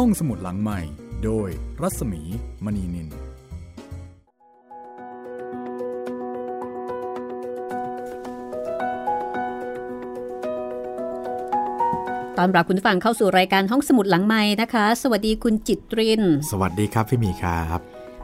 [0.00, 0.80] ห้องสมุดหลังใหม่
[1.24, 1.48] โดย
[1.82, 2.22] รัศมี
[2.64, 3.08] มณีนิน
[12.38, 17.80] ตอนรับคุณผู้ฟังเข้าสู่รายการห้องสมุดหลังไม้นะคะ สวัสดีคุณจิตริน สวัสดีครับพี่หมีครับ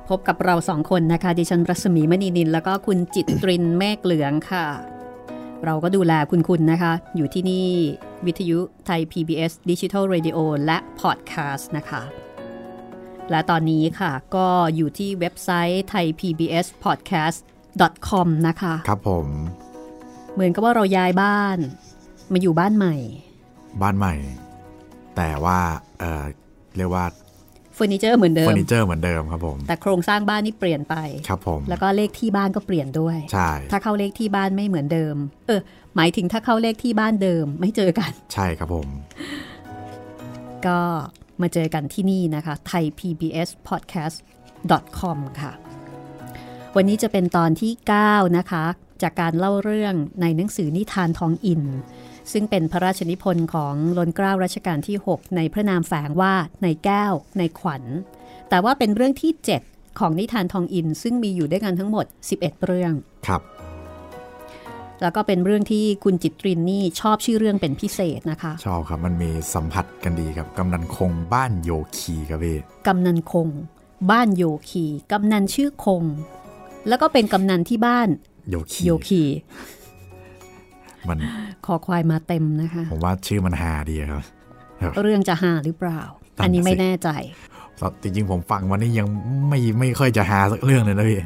[0.08, 4.66] พบกับเราสองคนนะคะ ดิฉันรัศมีมณีนิน แล้วก็คุณจิตรินเมฆเหลืองค่ะ
[5.64, 7.68] เราก็ดูแลคุณคุณนะคะ อยู่ที่นี่
[8.26, 12.02] วิทยุไทย PBS Digital Radio และพอดแคสต์นะคะ
[13.30, 17.38] และตอนนี้ค่ะก็อยู่ที่เว็บไซต์ไทย PBS Podcast
[18.08, 19.26] com นะคะ ครับผม
[20.32, 21.58] เหมือนกับว่าเราย้ายบ้าน
[22.32, 22.96] มาอยู่บ้านใหม่
[23.82, 24.14] บ้านใหม่
[25.16, 25.58] แต่ว่า
[25.98, 26.24] เออ
[26.76, 30.94] เรียกว่าเฟอร์นิเจอร์เหมือนเดิเฟอมร์นิเจอร์เหมือนเดิมครับผม แต่โครงสร้างบ้านนี่เปลี่ยนไป
[31.28, 35.60] ครับผมแล้วก็เลขที่บ้านก็เปลี่ยนด้วยใช่ถ้าเข้าเลขที่บ้านไม่เหมือนเดิม เออ
[35.96, 38.88] หมายถึงถ้าเข้าเลขที่บ้านเดิมไม่เจอกัน ใช่ครับผม
[40.66, 40.80] ก็
[41.40, 44.16] มาเจอกันที่นี่นะคะไทย PBS Podcast
[44.98, 45.52] com ค่ะ
[46.76, 47.72] วันนี้จะเป็นตอนที่
[48.04, 48.64] 9 นะคะ
[49.02, 51.62] จากการเล่าเรื่องในหนังสือนิทานทองอิน
[52.32, 57.82] ซึ่งเป็นพระราชนิพนธ์ของล้นเกล้ารัชกาลที่ 6 ในพระนามแฝงว่าในแก้ว ในขวัญ
[58.48, 59.32] แต่ว่าเป็นเรื่องที่
[59.66, 62.92] 7 ของนิทานทองอิน ซึ่งมีอยู่ด้วยกันทั้งหมด 11 เรื่อง
[63.26, 63.42] ครับ
[65.02, 73.48] แล้วก็เป็นเรื่องที่คุณจิตรินนี่ชอบชื่อเรื่องเป็นพิเศษนะคะ ชอบครับ มันมีสัมผัสกันดีครับ กำนันคงบ้านโยคีครับพี่กำนันคง
[74.10, 76.04] บ้านโยคี กำนันชื่อคง
[76.88, 78.08] แล้วก็เป็นกำนันที่บ้าน
[78.50, 79.22] โยคีโยคี
[81.08, 81.18] มัน
[81.66, 84.22] คอควายมาเต็มนะคะ ผมว่าชื่อมันฮาดีครับ
[85.02, 86.00] เรื่องจะหาหรือเปล่า
[86.36, 87.08] นั่นน่ะสิอันนี้ไม่แน่ใจ
[88.02, 89.06] จริงๆผมฟังวันนี้ยัง
[89.48, 91.20] ไม่ไม่ค่อยจะฮาสักเรื่องเลยนะพี่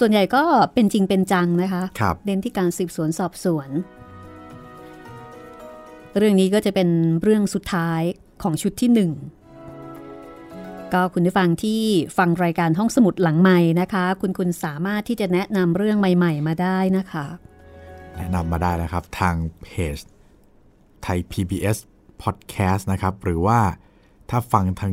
[0.00, 0.42] ส่วนใหญ่ก็
[0.74, 3.68] เป็นจริงเป็นจังนะคะครับเน้นที่การสืบสวนสอบสวน
[6.18, 6.88] เรื่องนี้ก็จะเป็น
[7.22, 8.02] เรื่องสุดท้าย
[8.42, 9.10] ของชุดที่หนึ่ง
[10.92, 11.80] ก็คุณผู้ฟังที่
[12.18, 17.26] ฟังรายการห้องสมุดหลังใหม่นะคะ คุณคุณสามารถที่จะแนะนำเรื่องใหม่ ๆ มาได้นะคะ
[18.16, 19.96] แนะนำมาได้แล้วครับ ทางเพจ
[21.02, 21.76] ไทย PBS
[22.22, 23.58] Podcast นะครับ หรือว่า
[24.30, 24.92] ถ้าฟังทาง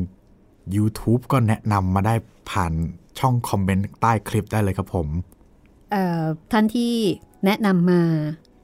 [0.76, 2.16] YouTube ก็แนะนำมาได้
[2.52, 2.74] ผ่าน
[3.20, 5.08] ช่องคอมเมนต์ใต้คลิปได้เลยครับผม
[5.92, 6.94] เอ่อท่านที่
[7.46, 8.02] แนะนำมา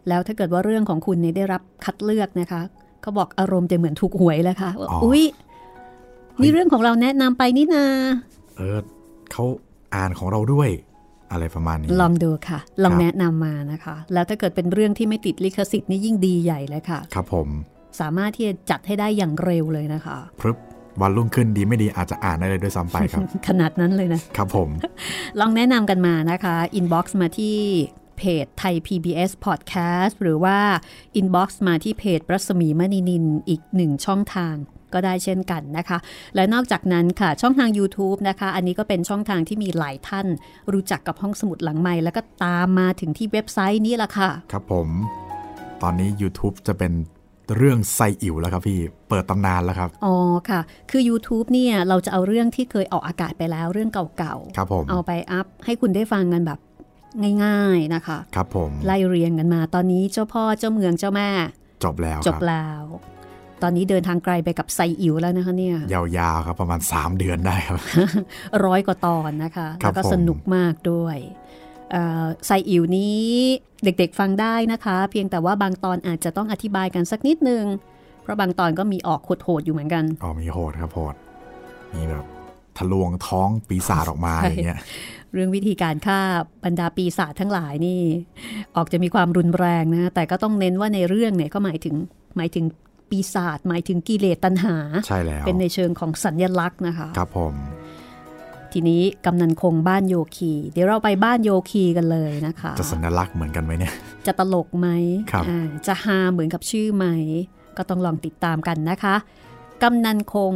[0.08, 2.62] แล้วถ้าเกิดว่าเรื่องของคุณเนี่ยได้รับคัดเลือกนะคะ
[3.02, 5.24] เขาบอกอารมณ์จะเหมือนถูกหวยเลยค่ะว่าอ๋ออุ๊อุ๊ย
[6.42, 7.86] นี่เรื่องของเราแนะนำไปนี่นา
[8.58, 8.80] เออ
[9.32, 9.44] เขา
[9.96, 10.70] อ่านของเราด้วย
[11.36, 17.48] อะไรประมาณนี้ ลองดูค่ะ ลองครับแนะนำมานะคะ แล้วถ้าเกิดเป็นเรื่องที่ไม่ติดลิขสิทธิ์นี่ยิ่งดีใหญ่เลยค่ะ ครับผม
[18.00, 20.58] สามารถที่จะจัดให้ได้อย่างเร็วเลยนะคะพรึบ
[21.02, 24.70] วันรุ่งขึ้นดีไม่ดีอาจจะอ่านได้เลยด้วยซ้ำไปครับ ขนาดนั้นเลยนะ ครับผม
[25.40, 27.58] ลองแนะนำกันมานะคะ inbox มาที่
[28.18, 30.58] เพจไทย PBS Podcast หรือว่า
[31.20, 34.56] inbox มาที่เพจรัศมีมณีนินอีกหนึ่งช่องทาง
[34.94, 35.98] ก็ได้เช่นกันนะคะ
[36.36, 40.28] และนอกจากนั้นค่ะช่องทาง YouTube นะคะ อันนี้ก็เป็นช่องทางที่มีหลายท่าน
[40.74, 44.88] รู้จักกับห้องสมุดหลังไม้แล้วก็ตามมาถึงที่เว็บไซต์นี้ละค่ะ ครับผม
[45.82, 46.94] ตอนนี้ YouTube จะเป็น
[47.58, 48.80] เรื่องไซอิ๋วแล้วครับพี่
[49.10, 50.16] เปิดตำนานแล้วครับ อ๋อ
[50.50, 56.60] ค่ะ คือ YouTube เนี่ยเราจะเอาเรื่องที่เคยออกอากาศไปแล้วเรื่องเก่าครับผมเอาไปอัพให้คุณได้ฟังกันแบบ
[57.44, 61.30] ง่ายๆนะคะ ครับผมไล่เรียงกันมา ตอนนี้เจ้าพ่อเจ้าเมืองเจ้าแม่
[61.84, 62.84] จบแล้วจคบรับแล้ว
[63.62, 67.80] ตอนนี้เดินทางไกลไปกับไซอิ๋วแล้วนะคะเนี่ย ยาวๆครับประมาณ 3 เดือนได้ครับ
[68.66, 71.18] ร้อยกว่าตอนนะคะครัแล้บวก็ผมสนุกมากด้วย
[71.92, 73.24] เอ่อไซอิ๋วนี้
[73.84, 77.64] เด็กๆฟังได้นะคะ เพียงแต่ว่าบางตอนอาจจะต้องอธิบายกันสักนิดนึง
[78.22, 81.16] เพราะบางตอนก็มีออกโหดๆอยู่เหมือนกัน อ๋อมีโหดครับโหด
[81.94, 82.26] มีแบบ
[82.78, 84.82] ทะลวงท้องปีศาจออกมาใช่อย่างเงี้ย
[85.34, 86.20] เรื่องวิธีการฆ่า
[86.64, 88.02] บรรดาปีศาจทั้งหลายนี่
[88.76, 91.96] ออกจะมีความรุนแรงนะ แต่ก็ต้องเน้นว่าในเรื่องเนี่ยก็หมายถึง
[92.38, 92.66] หมายถึง
[93.16, 94.76] ปีศาจหมายถึงกิเลสตัณหา
[95.08, 97.54] ใช่แล้ว เป็นในเชิงของสัญญลักษณ์นะคะ ครับผม
[98.74, 103.94] ทีนี้กำนันคงบ้านโยคี เดี๋ยวเราไปบ้านโยคีกันเลยนะคะ จะสัญลักษณ์เหมือนกันไหมเนี่ย
[104.28, 104.88] จะตลกไหม
[105.32, 107.06] ครับอ่าจะฮาเหมือนกับชื่อไหม
[107.78, 109.16] ก็ต้องลองติดตามกันนะคะ
[109.84, 110.54] กำนันคง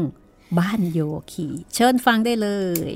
[0.59, 0.99] บ้านโย
[1.31, 2.49] คี เชิญฟังได้เล
[2.91, 2.93] ย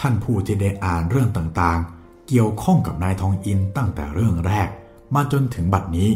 [0.00, 4.68] ท่านผู้ที่ได้อ่านเรื่องต่างๆ เกี่ยวข้องกับนายทองอินตั้งแต่เรื่องแรก
[5.14, 6.10] มาจนถึงบัดนี้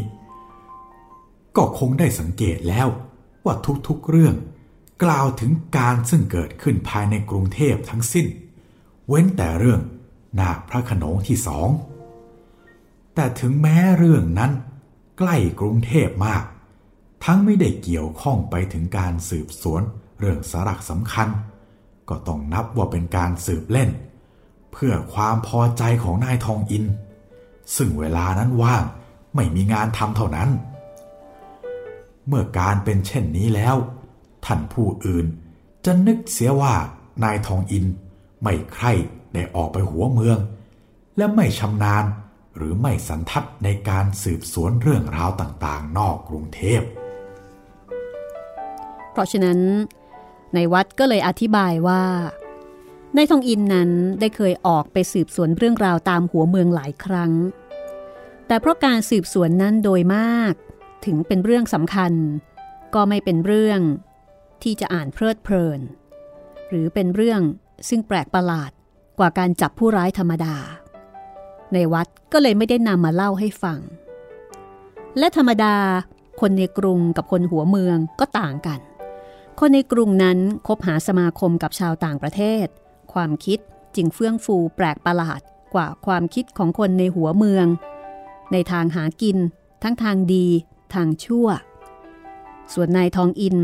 [1.55, 2.87] ก็คงได้สังเกตแล้ว
[3.45, 3.55] ว่า
[3.87, 4.35] ทุกๆเรื่อง
[5.03, 8.27] กล่าวถึงการซึ่งเกิดขึ้นภายในกรุงเทพทั้งสิ้น
[9.07, 9.81] เว้นแต่เรื่อง
[10.39, 11.69] นาคพระขนงที่สอง
[13.15, 14.51] แต่ถึงแม้เรื่องนั้น
[15.17, 16.43] ใกล้กรุงเทพมาก
[17.25, 19.81] ทั้งไม่ได้เกี่ยวข้องไปถึงการสืบสวน
[20.19, 21.29] เรื่องสาระสำคัญ
[22.13, 23.89] ก็ต้องนับว่าเป็นการสืบเล่น
[24.71, 26.85] เพื่อความพอใจของนายทองอิน
[27.75, 28.83] ซึ่งเวลานั้นว่าง
[29.35, 30.49] ไม่มีงานทำเท่านั้น
[32.27, 33.75] เมื่อการเป็นเช่นนี้แล้ว
[34.45, 35.25] ท่านผู้อื่น
[35.85, 36.73] จะนึกเสียว่า
[37.23, 37.85] นายทองอิน
[38.43, 38.93] ไม่ใคร่
[39.33, 40.37] ได้ออกไปหัวเมือง
[41.17, 42.05] และไม่ชำนาญ
[42.57, 46.81] หรือไม่สันทัดในการสืบสวนเรื่องราวต่างๆ นอกกรุงเทพ
[49.11, 49.59] เพราะฉะนั้น
[50.53, 52.03] ในวัดก็เลยอธิบายว่า
[53.15, 53.89] ในทองอินนั้น
[54.19, 57.31] ได้เคยออกไปสืบสวนเรื่องราวตามหัวเมืองหลายครั้ง
[58.47, 60.53] แต่เพราะการสืบสวนนั้นโดยมาก
[61.05, 62.13] ถึงเป็นเรื่องสำคัญ
[62.95, 63.81] ก็ไม่เป็นเรื่อง
[64.63, 65.79] ที่จะอ่านเพลิดเพลิน
[66.69, 67.41] หรือเป็นเรื่อง
[67.89, 68.71] ซึ่งแปลกประหลาด
[69.19, 70.55] กว่าการจับผู้ร้ายธรรมดา
[71.73, 73.79] ในวัดก็เลยไม่ได้นำมาเล่าให้ฟัง
[75.17, 75.75] และธรรมดา
[76.41, 78.79] คนในกรุงกับคนหัวเมืองก็ต่างกัน
[79.59, 82.65] คนในกรุงนั้นคบหาสมาคมกับชาวต่างประเทศ
[83.13, 83.59] ความคิด
[83.95, 85.41] จึงเฟื่องฟูแปลกประหลาด
[85.73, 87.67] กว่าความคิดของคนในหัวเมือง
[88.51, 89.37] ในทางหากิน
[89.83, 90.47] ทั้งทางดี
[90.93, 91.47] ทางชั่ว
[92.73, 93.57] ส่วนนายทองอิน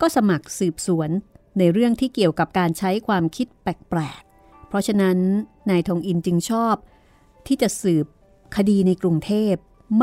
[0.00, 1.10] ก็สมัครสืบสวน
[1.58, 5.18] ในเรื่องที่เกี่ยวกับการใช้ความคิดแปลกๆ เพราะฉะนั้น
[5.70, 6.74] นายทองอินจึงชอบ
[7.46, 8.06] ที่จะสืบ
[8.56, 9.54] คดีในกรุงเทพ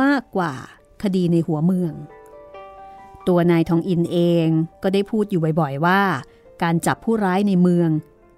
[0.02, 0.54] มากกว่า
[1.04, 1.94] คดีในหัวเมือง
[3.28, 4.48] ตัวนายทองอินเอง
[4.84, 6.02] ก็ได้พูดอยู่บ่อยๆว่า
[6.64, 7.90] การจับผู้ร้ายในเมือง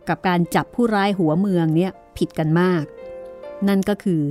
[0.10, 2.84] กับการจับผู้ร้ายหัวเมืองเนี่ยผิดกันมาก
[3.68, 4.22] นั่นก็คือ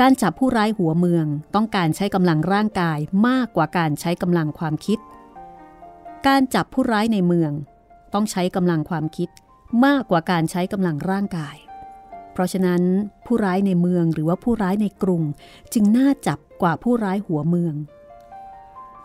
[0.00, 4.98] การจับผู้ร้ายหัวเมือง ต้องการใช้กำลังร่างกายมากกว่าการใช้กำลังความคิด
[6.26, 7.52] การจับผู้ร้ายในเมือง
[8.14, 9.28] ต้องใช้กำลังความคิด
[9.86, 11.56] มากกว่าการใช้กำลังร่างกาย
[12.32, 12.82] เพราะฉะนั้น
[13.26, 15.22] ผู้ร้ายในเมืองหรือว่าผู้ร้ายในกรุง
[15.74, 17.74] จึงน่าจับกว่าผู้ร้ายหัวเมือง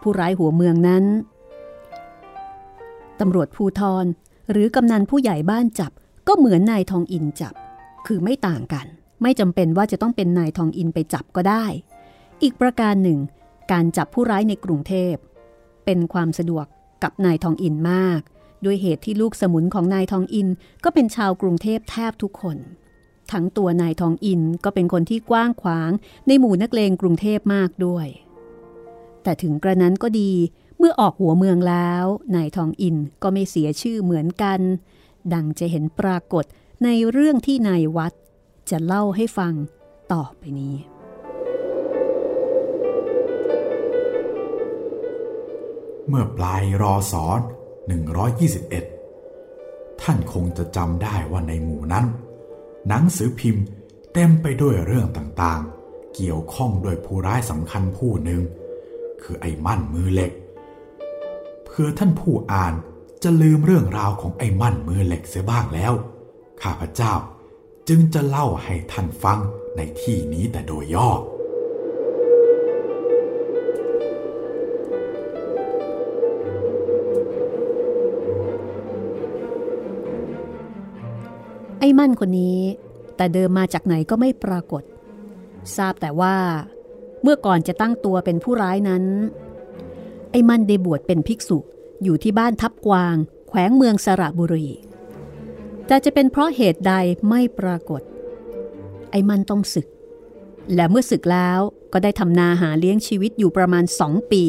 [0.04, 1.04] ผู้ร้ายหัวเมืองนั้น
[3.20, 4.06] ตำรวจภูทร
[4.52, 5.92] หรือกำนันผู้ใหญ่บ้านจับ
[6.28, 7.54] ก็เหมือนนายทองอินจับ
[8.08, 8.86] คือไม่ต่างกัน
[9.22, 11.66] ไม่จำเป็นว่าจะต้องเป็นนายทองอินไปจับก็ได้
[12.42, 13.20] อีกประการหนึ่ง
[13.72, 15.16] การจับผู้ร้ายในกรุงเทพ
[15.86, 16.66] เป็นความสะดวก
[17.04, 18.22] กับนายทองอินมาก
[18.66, 20.48] ด้วยเหตุที่ลูกสมุนของนายทองอิน
[20.84, 22.58] ก็เป็นชาวกรุงเทพแทบทุกคน
[23.32, 25.92] ทั้งตัวนายทองอินก็เป็นคนที่กว้างขวาง
[26.28, 28.08] ในหมู่นักเลงกรุงเทพมากด้วย
[29.24, 30.32] แต่ถึงกระนั้นก็ดี
[30.78, 32.06] เมื่อออกหัวเมืองแล้ว
[32.36, 34.60] นายทองอินก็ไม่เสียชื่อเหมือนกัน
[35.34, 36.46] ดังจะเห็นปรากฏ
[36.84, 38.14] ในเรื่องที่นายวัด
[38.70, 39.54] จะเล่าให้ฟัง
[40.12, 40.76] ต่อไปนี้
[46.08, 47.40] เมื่อปลายรอสอน
[48.26, 52.06] 121 ท่านคงจะจำได้ว่าในหมู่นั้น
[52.88, 53.66] หนังสือพิมพ์
[54.14, 58.42] เต็มไปด้วยเรื่องต่างๆ เกี่ยวข้องด้วยผู้ร้ายสำคัญผู้หนึ่ง
[59.24, 60.32] คือไอ้มั่นมือเหล็ก
[61.66, 62.74] เพื่อท่านผู้อ่าน
[63.24, 65.94] จะลืมเรื่องราวของไอ้มั่นมือเหล็กเสียบ้างแล้ว
[66.62, 67.14] ข้าพเจ้า
[67.88, 69.40] จึงจะเล่าให้ท่านฟัง
[69.76, 71.10] ในที่นี้แต่โดยย่อ
[81.80, 82.60] ไอ้มั่นคนนี้
[83.18, 84.84] แต่เดิมมาจากไหนก็ไม่ปรากฏ
[85.78, 86.36] ทราบแต่ว่า
[87.24, 89.04] เมื่อก่อนจะตั้งตัวเป็นผู้ร้ายนั้น
[90.32, 91.58] ไอ้มันได้บวชเป็นภิกษุ
[92.04, 93.16] อยู่ที่บ้านทับกวาง
[93.50, 94.68] แขวงเมืองสระบุรี
[95.88, 96.94] แต่จะเป็นเพราะเหตุใด
[97.30, 98.02] ไม่ปรากฏ
[99.12, 99.88] ไอ้มันต้องศึก
[100.76, 101.60] และเมื่อศึกแล้ว
[101.94, 104.46] ก็ได้ทำนาหาเลี้ยงชีวิตอยู่ประมาณสองปี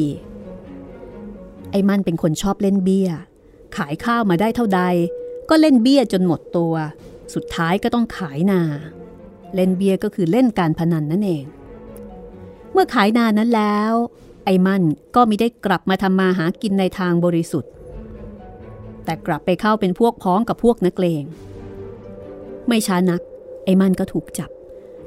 [1.71, 3.09] ไอ้มันเป็นคนชอบเล่นเบี้ย
[3.77, 4.81] ขายข้าวมาได้เท่าใด
[5.49, 6.73] ก็เล่นเบี้ยจนหมดตัว
[7.33, 8.61] สุดท้ายก็ต้องขายนา
[9.55, 11.45] เล่นเบียร์ก็คือเล่นการพนันนั่นเอง
[12.75, 13.93] เมื่อขายนานั้นแล้ว
[14.45, 14.83] ไอ้มั่น
[15.15, 17.71] ก็ไมิได้กลับมาทำมาหากินในทางบริสุทธิ์
[19.05, 21.23] แต่กลับไปเข้าเป็นพวกพ้องกับพวกนักเลง
[22.67, 23.21] ไม่ช้านัก
[23.63, 24.49] ไอ้มั่นก็ถูกจับ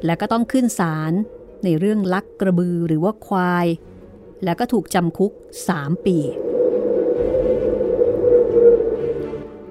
[0.04, 1.12] และก็ต้องขึ้นศาล
[1.64, 3.66] ในเรื่องลักกระบือหรือว่าควาย
[4.44, 5.32] แล้วก็ถูกจำคุก
[5.68, 6.16] สามปี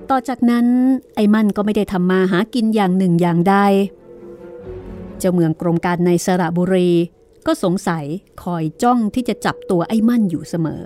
[0.10, 0.66] ต่อจากนั้น
[1.16, 3.56] ไอ้มั่นก็ไม่ได้ทำมาหากินอย่างหนึ่งอย่างใด
[5.20, 6.92] เจ้าเมืองกรมการในสระบุรี
[7.48, 8.06] ก็สงสัย
[8.44, 10.86] คอยจ้องที่จะจับตัวไอ้มั่นอยู่เสมอ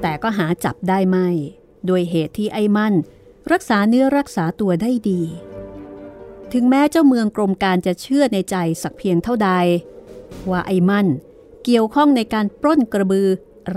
[0.00, 1.28] แต่ก็หาจับได้ไม่
[1.86, 2.94] โดยเหตุที่ไอ้มั่น
[3.52, 5.22] รักษาเนื้อรักษาตัวได้ดี
[6.52, 9.50] ถึงแม้เจ้าเมืองกรมการจะเชื่อในใจสักเพียงเท่าใด
[10.50, 11.06] ว่าไอ้มั่น
[11.64, 13.28] เกี่ยวข้องในการปล้นกระบือ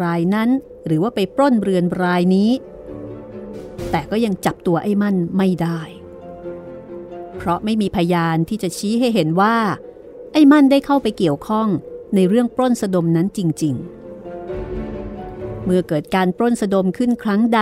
[0.01, 0.49] รายนั้น
[0.85, 2.51] หรือว่าไปปล้นเรือนรายนี้
[3.91, 5.81] แต่ก็ยังจับตัวไอ้มั่นไม่ได้
[7.37, 9.55] เพราะไม่มีพยานที่จะชี้ให้เห็นว่า
[10.33, 11.67] ไอ้มั่นได้เข้าไปเกี่ยวข้อง
[12.15, 13.75] ในเรื่องปล้นสะดมนั้นจริง
[14.69, 17.61] ๆ เมื่อเกิดการปล้นสะดมขึ้นครั้งใด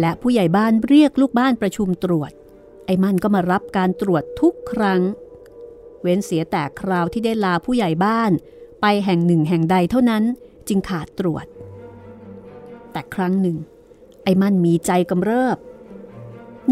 [0.00, 2.32] และผู้ใหญ่บ้านเรียกลูกบ้านประชุมตรวจ
[2.86, 5.00] ไอ้มั่นก็มารับการตรวจทุกครั้ง
[6.02, 8.30] เว้นเสียแต่คราวที่ได้ลาผู้ใหญ่บ้าน
[8.80, 10.24] ไปแห่งหนึ่งแห่งใดเท่านั้น
[10.68, 11.46] จึงขาดตรวจ
[12.92, 13.56] แต่ครั้งหนึ่ง
[14.24, 15.58] ไอ้มั่นมีใจกำเริบ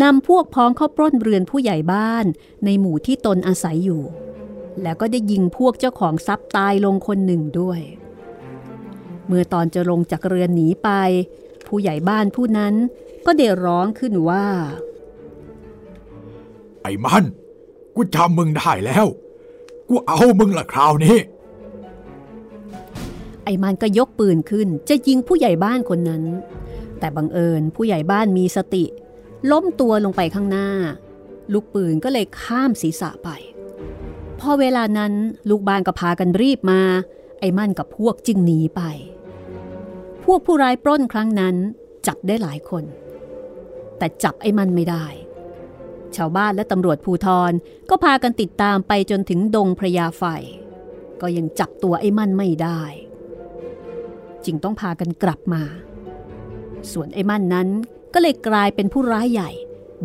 [0.02, 2.24] นำพวกพ้องเข้าปล้นเรือนผู้ใหญ่บ้าน
[2.64, 4.02] ในหมู่ที่ตนอาศัยอยู่
[4.82, 7.80] แล้วก็ได้ยิงพวกเจ้าของทรัพย์ตายลงคนหนึ่งด้วย
[9.26, 10.90] เมื่อตอนจะลงจากเรือนหนีไป
[11.66, 12.74] ผู้ใหญ่บ้านผู้นั้น
[13.26, 14.46] ก็ได้ร้องขึ้นว่า
[16.82, 17.24] ไอ้มัน
[17.94, 19.06] กูจำมึงได้แล้ว
[19.88, 21.18] กูเอามึงละคราวนี้
[23.44, 26.22] ไอ้มันก็ยกปืนขึ้น จะยิงผู้ใหญ่บ้านคนนั้น
[26.98, 28.84] แต่บังเอิญผู้ใหญ่บ้านมีสติ
[29.50, 30.68] ล้มตัวลงไปข้างหน้า
[31.52, 33.28] ลูกปืนก็เลยข้ามศีรษะไป
[34.44, 35.12] พอเวลานั้น
[35.48, 36.80] ลูกบ้านก็พากันรีบมา
[37.40, 38.82] ไอ้มั่นกับพวกจึงหนีไป
[40.24, 41.56] พวกผู้ร้ายปล้นครั้งนั้น
[42.06, 42.84] จับได้หลายคน
[43.98, 45.06] แต่จับไอ้มันไม่ได้
[46.16, 47.52] ชาวบ้านและตำรวจภูทร
[47.90, 50.24] ก็พากันติดตามไปจนถึงดงพระยาไฟ
[51.20, 52.82] ก็ยังจับตัวไอ้มันไม่ได้
[54.44, 55.62] จึงต้องพากันกลับมา
[56.92, 57.68] ส่วนไอ้มันนั้น
[58.14, 59.50] ก็เลยกลายเป็นผู้ร้ายใหญ่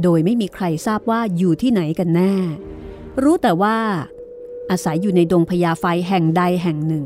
[0.03, 2.33] โดยไม่มีใครทราบว่าอยู่ที่ไหนกันแน่
[3.23, 3.77] รู้แต่ว่า
[4.71, 7.05] อาศัยอยู่ในดงพญาไฟแห่งใดแห่งหนึ่ง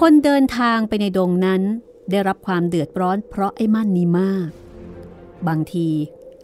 [0.00, 1.62] คนเดินทางไปในดงนั้น
[2.10, 4.48] ได้รับความเดือดร้อนเพราะไอ้มั่นนี้มาก
[5.48, 5.88] บางที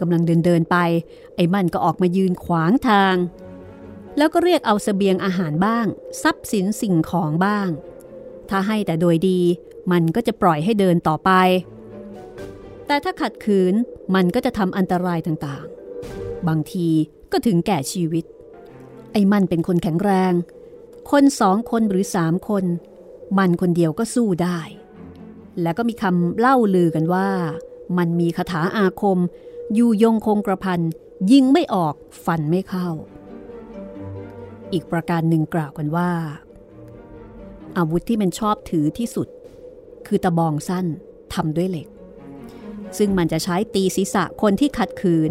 [0.01, 0.77] กำลังเดินเดินไป
[1.37, 3.17] ไอ้มั่นก็ออกมายืนขวางทาง
[4.19, 5.87] แล้วก็เรียกเอาสเสบียงอาหารบ้าง
[6.23, 7.69] ทรัพย์สินสิ่งของบ้าง
[8.49, 9.41] ถ้าให้แต่โดยดี
[9.93, 11.31] มันก็จะปล่อยให้เดินต่อไป
[12.87, 13.75] แต่ถ้าขัดขืน
[14.15, 16.89] มันก็จะทำอันตรายต่างๆ บางที
[17.33, 18.25] ก็ถึงแก่ชีวิต
[19.15, 20.33] ไอ้มันเป็นคนแข็งแรง
[21.11, 22.65] คนสองคนหรือสามคน
[23.39, 24.59] มันคนเดียวก็สู้ได้
[25.63, 27.29] แล้วก็มีคำเล่าลือกันว่า
[27.99, 29.19] มันมีคาถาอาคม
[29.75, 30.81] อยู่ยงคงกระพัน
[31.33, 31.95] ยิงไม่ออก
[32.25, 32.89] ฟันไม่เข้า
[34.73, 36.11] อีกประการหนึ่งกล่าวกันว่า
[37.77, 39.29] อาวุธที่มันชอบถือที่สุด
[40.07, 40.87] คือตะบองสั้น
[41.35, 41.89] ทำด้วยเหล็ก
[42.99, 45.31] ซึ่งมันจะใช้ตีศีรษะคนที่ขัดขืน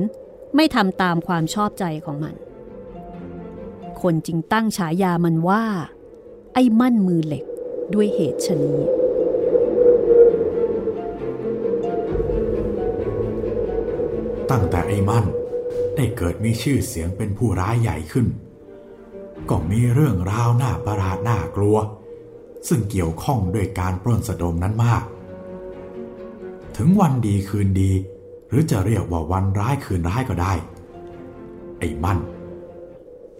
[0.55, 2.35] ไม่ทำตามความชอบใจของมัน
[4.03, 5.63] คนจึงตั้งฉายามันว่า
[6.53, 7.45] ไอ้มั่นมือเหล็ก
[7.93, 8.79] ด้วยเหตุชนี้
[14.51, 15.25] ตั้งแต่ไอ้มัน
[15.95, 18.27] ได้เกิดมีชื่อเสียงเป็นผู้ร้ายใหญ่ขึ้น
[19.49, 21.77] ก็มีเรื่องราวน่าประหลาดน่ากลัว
[22.67, 25.03] ซึ่งเกี่ยวข้องด้วยการปล้นสะดมนั้นมาก
[26.77, 27.91] ถึงวันดีคืนดี
[28.47, 30.53] หรือจะเรียกว่าวันร้ายคืนร้ายก็ได้
[31.79, 32.19] ไอ้มัน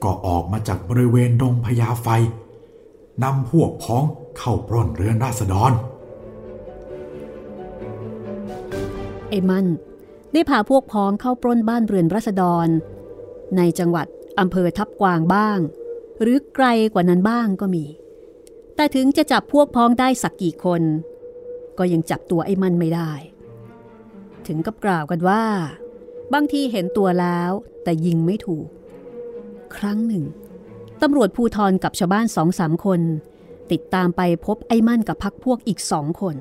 [0.03, 2.07] ก็ออกมาจากบริเวณดงพญาไฟ
[3.24, 4.03] นำพวกพ้อง
[4.38, 5.72] เข้าปล้นเรือนราษฎร
[9.29, 9.65] ไอ้มัน
[10.33, 12.67] ได้พาพวกพ้องเข้าปล้นบ้านเรือนรัษฎร
[13.57, 14.07] ในจังหวัด
[14.39, 15.57] อำเภอทับกวางบ้าง
[16.22, 17.86] หรือไกลกว่านั้นบ้างก็มี
[18.75, 20.81] แต่ถึงจะจับพวกพ้องได้สักกี่คน
[21.77, 23.12] ก็ยังจับตัวไอ้มันไม่ได้
[24.48, 25.43] ถึงกับกล่าวกันว่า
[26.33, 27.51] บางทีเห็นตัวแล้ว
[27.83, 28.67] แต่ยิงไม่ถูก
[29.77, 30.24] ครั้งหนึ่ง
[31.01, 33.01] ตำรวจภูทรกับชาวบ้านสองสามคน
[33.72, 36.36] ติดตามไปพบไอ้มั่นกับพักพวกอีกสองคน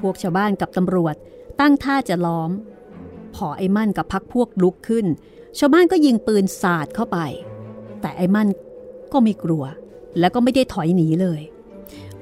[0.00, 1.14] พวกชาวบ้านกับตำรวจ
[1.60, 2.50] ตั้งท่าจะล้อม
[3.34, 5.06] พอไอ้มั่นกับพักพวกลุกขึ้น
[5.58, 7.18] ชาวบ้านก็ยิงปืนสาดเข้าไป
[8.00, 8.48] แต่ไอ้มั่น
[9.12, 9.64] ก็ไม่กลัว
[10.18, 11.40] แล้วก็ไม่ได้ถอยหนีเลย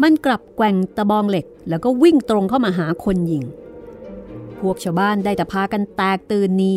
[0.02, 3.44] มันกลับแกว่งตะบองเหล็ก แล้วก็วิ่งตรงเข้ามาหาคนยิง
[4.60, 6.74] พวกชาวบ้านได้แต่พากันแตกตื่นหนี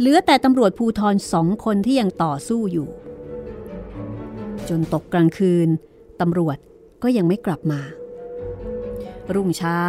[0.00, 2.88] เหลือแต่ตำรวจภูทรสองคนที่ยังต่อสู้อยู่
[4.68, 5.68] จนตกกลางคืน
[6.20, 6.58] ตำรวจ
[7.02, 7.80] ก็ยังไม่กลับมา
[9.34, 9.80] รุ่งเช้า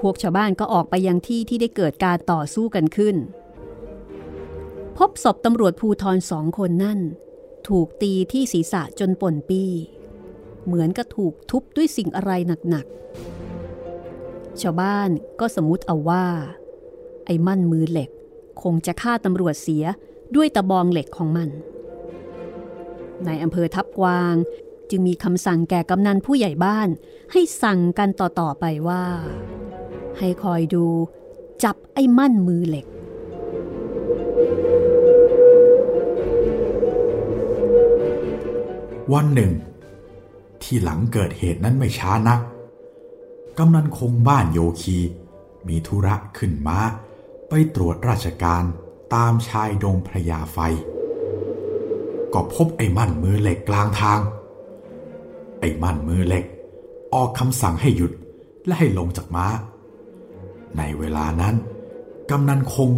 [0.00, 3.16] พวกชาวบ้านก็ออกไปยังที่ที่ได้เกิดการต่อสู้กันขึ้น
[4.96, 7.00] พบศพตำรวจภูทรสองคนนั่น
[7.68, 9.70] ถูกตีที่ศีรษะจนป่นปี้
[10.66, 12.32] เหมือนกับถูกทุบด้วยสิ่งอะไร
[12.68, 15.08] หนักๆ ชาวบ้าน
[15.40, 16.26] ก็สมมติเอาว่า
[17.26, 18.10] ไอ้มั่นมือเหล็ก
[18.62, 19.84] คงจะฆ่าตำรวจเสีย
[20.36, 21.48] ด้วยตะบองเหล็กของมัน
[23.24, 24.34] ในอำเภอทับกวาง
[24.90, 26.88] จึงมีคำสั่งแก่กำนันผู้ใหญ่บ้าน
[27.32, 29.04] ให้สั่งกันต่อ ๆ ไปว่า
[30.18, 30.86] ให้คอยดู
[31.64, 32.86] จับไอ้มั่นมือเหล็ก
[39.12, 39.52] วันหนึ่ง
[40.62, 42.40] ที่หลังเกิดเหตุนั้นไม่ช้านัก
[43.58, 44.98] กำนันคงบ้านโยคี
[45.68, 46.78] มีธุระขึ้นมา
[47.52, 48.64] ไปตรวจราชการ
[49.14, 50.58] ตามชายดงพระยาไฟ
[52.34, 54.20] ก็พบไอ้มั่นมือเหล็กกลางทาง
[55.60, 56.44] ไอ้มั่นมือเหล็ก
[57.14, 58.12] ออกคำสั่งให้หยุด
[58.66, 59.46] และให้ลงจากม้า
[60.76, 61.54] ในเวลานั้น
[62.30, 62.90] กำนันคง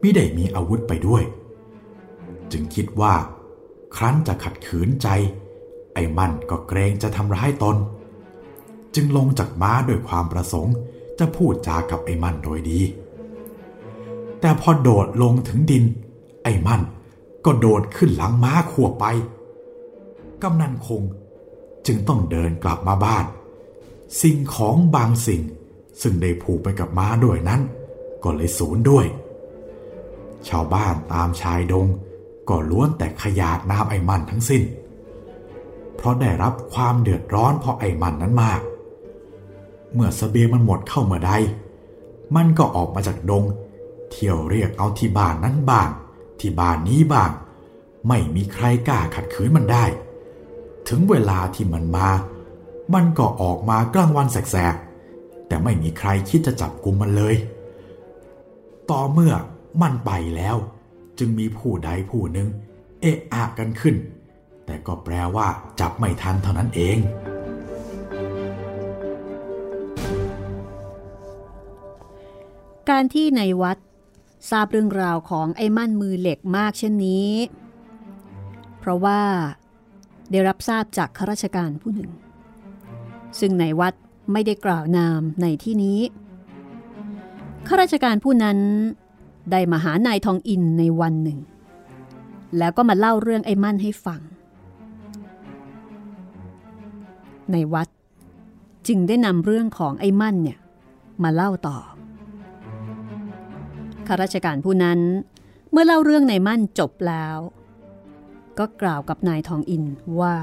[0.00, 1.22] ไม่ได้มีอาวุธไปด้วย
[2.52, 3.14] จึงคิดว่า
[3.96, 5.08] ครั้นจะขัดขืนใจ
[5.94, 7.76] ไอ้มั่นก็เกรงจะทำร้ายตน
[8.94, 10.74] จึงลงจากม้าด้วยความประสงค์
[11.18, 12.80] จะพูดจากับไอ้มั่นโดยดี
[14.40, 15.84] แต่พอโดดลงถึงดิน
[16.44, 16.80] ไอ้มัน
[17.44, 19.04] ก็โดดขึ้นหลังม้าขวบไป
[20.42, 21.02] กำนันคง
[21.86, 23.24] จึงต้องเดินกลับมาบ้าน
[24.20, 25.42] สิ่งของบางสิ่ง
[26.02, 27.60] ซึ่งได้ผูกไปกับม้าด้วยนั้น
[28.24, 29.06] ก็เลยสูญด้วย
[30.48, 31.86] ชาวบ้านตามชายดง
[32.48, 34.62] ก็ล้วนแต่ขยาดน้ำไอ้มันทั้งสิ้น
[35.96, 38.60] เพราะได้รับความเดือดร้อนเพราะไอ้มันนั้นมาก
[39.94, 41.36] เมื่อสเสบียงมันหมดเข้าเมาได้
[42.34, 43.44] มันก็ออกมาจากดง
[44.10, 45.88] เที่ยวเรียกเอาที่บ้านนั้นบ้าง
[46.40, 47.30] ที่บ้านนี้บ้าง
[48.08, 49.84] ไม่มีใครกล้าขัดขืนมันได้
[50.88, 52.08] ถึงเวลาที่มันมา
[52.94, 57.34] มันก็ออกมากลางวันแสกๆแต่ไม่มีใครคิดจะจับกุมมันเลย
[58.90, 59.34] ต่อเมื่อ
[59.82, 60.56] มันไปแล้ว
[61.18, 62.48] จึงมีผู้ใดผู้หนึ่ง
[63.00, 63.96] เอะอะกันขึ้น
[64.66, 65.48] แต่ก็แปลว่า
[65.80, 66.98] จับไม่ทันเท่านั้นเอง
[72.90, 73.76] การที่ในวัด
[74.50, 77.30] ทราบเรื่องราวของไอ้มั่นมือเหล็กมากเช่นนี้
[78.78, 79.20] เพราะว่า
[80.30, 82.10] ได้รับทราบจากข้าราชการผู้หนึ่ง
[83.40, 83.94] ซึ่งในวัด
[84.32, 85.98] ไม่ได้กล่าวนามในที่นี้
[87.66, 88.58] ข้าราชการผู้นั้น
[89.50, 91.38] ได้มาหานายทองอินในวันหนึ่ง
[92.58, 94.20] แล้วก็มาเล่าเรื่องไอ้มั่นให้ฟัง
[97.52, 97.88] ในวัด
[98.88, 100.58] จึงได้นำเรื่องของไอ้มั่นเนี่ย
[101.22, 101.78] มาเล่าต่อ
[104.08, 105.00] ข้าราชการผู้นั้น
[105.70, 107.38] เมื่อเล่าเรื่องในมั่นจบแล้ว
[108.58, 109.84] ก็กล่าวกับนายทองอิน
[110.20, 110.36] ว่า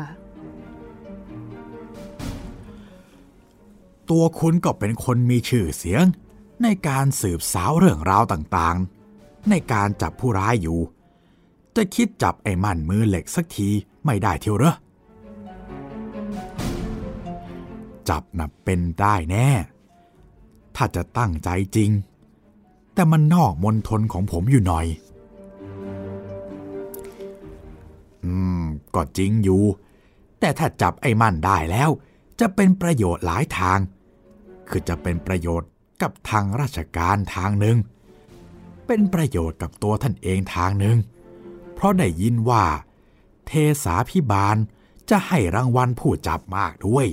[4.10, 6.06] ตัวคุณก็เป็นคนมีชื่อเสียง
[6.64, 10.80] ในการสืบสาวเรื่องราวต่างๆ ในการจับผู้ร้ายอยู่
[11.76, 13.70] จะคิดจับไอ้มันมือเหล็กสักที
[14.06, 14.76] ไม่ได้เทียวเหรอ
[18.10, 19.50] จับนะเป็นได้แน่
[20.76, 21.92] ถ้าจะตั้งใจจริง
[22.94, 24.86] แต่มันนอกมนทนของผมอยู่หน่อย
[28.26, 28.64] อืม
[28.96, 29.64] ก็จริงอยู่
[30.40, 31.90] แต่ถ้าจับไอ้มันได้แล้ว
[32.40, 33.80] จะเป็นประโยชน์หลายทาง
[34.70, 35.70] คือจะเป็นประโยชน์
[36.02, 37.78] กับทางราชการทางหนึ่ง
[38.88, 40.98] เป็นประโยชน์กับตัวท่านเองทางหนึ่ง
[41.74, 42.64] เพราะได้ยินว่า
[43.48, 43.52] เท
[43.84, 44.58] สาพิบาล
[45.10, 47.08] จะให้รางวัลผู้จับมากด้วย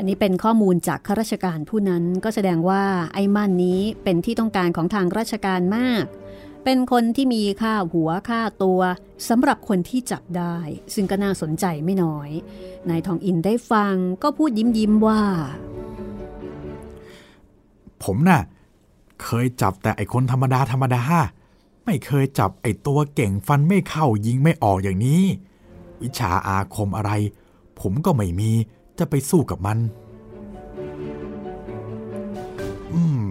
[0.00, 2.82] อันนี้เป็นข้อมูลจากข้าราชการผู้นั้นก็แสดงว่า
[3.14, 6.04] ไอ้มั่นนี้เป็นที่ต้องการของทางราชการมาก
[6.64, 8.80] เป็นคนที่มีค่าหัวค่าตัว
[9.28, 10.56] สำหรับคนที่จับได้
[10.94, 12.30] ซึ่งก็น่าสนใจไม่น้อย
[12.88, 15.22] นายทองอินได้ฟังก็พูดยิ้มยิ้มว่า
[18.02, 18.42] ผมน่ะ
[19.22, 21.02] เคยจับแต่ไอ้คนธรรมดาธรรมดา
[21.84, 25.22] ไม่เคยจับไอ้ตัวเก่งฟันไม่เข้ายิงไม่ออกอย่างนี้
[26.02, 27.10] วิชาอาคมอะไร
[27.80, 28.52] ผมก็ไม่มี
[29.00, 29.78] จะไปสู้กับมัน
[32.92, 33.22] อืม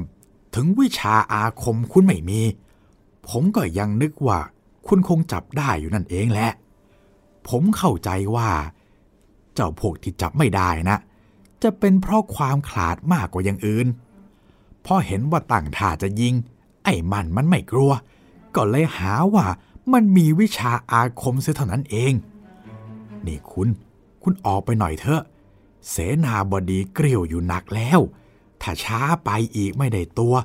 [0.55, 2.41] ถึงวิชาอาคมคุณไม่มี
[3.27, 4.39] ผมก็ยังนึกว่า
[4.87, 6.51] คุณคงจับได้อยู่นั่นเองแหละ
[7.47, 8.49] ผมเข้าใจว่า
[9.53, 10.97] เจ้าพวกที่จับไม่ได้นะ
[11.63, 13.87] จะเป็นเพราะความขลาดมากกว่าอย่างอื่น
[14.85, 16.33] พอเห็นว่าตั้งท่าจะยิง
[16.83, 17.91] ไอ้มันมันไม่กลัว
[18.55, 19.45] ก็เลยหาว่า
[19.93, 22.13] มันมีวิชาอาคมเสียเท่านั้นเอง
[23.25, 23.67] นี่คุณ
[24.23, 25.21] คุณออกไปหน่อยเถอะ
[25.89, 27.99] เสนาบดีเกลียวอยู่หนักแล้ว
[28.61, 30.35] ถ้าช้าไปอีกไม่ได้ตัว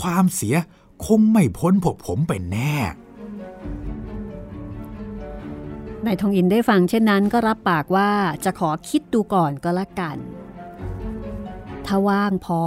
[0.00, 0.54] ความเสีย
[1.04, 2.76] คงไม่พ้นพวกผมไปแน่
[6.04, 8.10] นายทองอินได้ฟังเช่นนั้นก็รับปากว่า
[8.44, 10.18] จะขอคิดดูก่อนก็แล้วกัน
[11.86, 12.62] ถ้าว่างพอ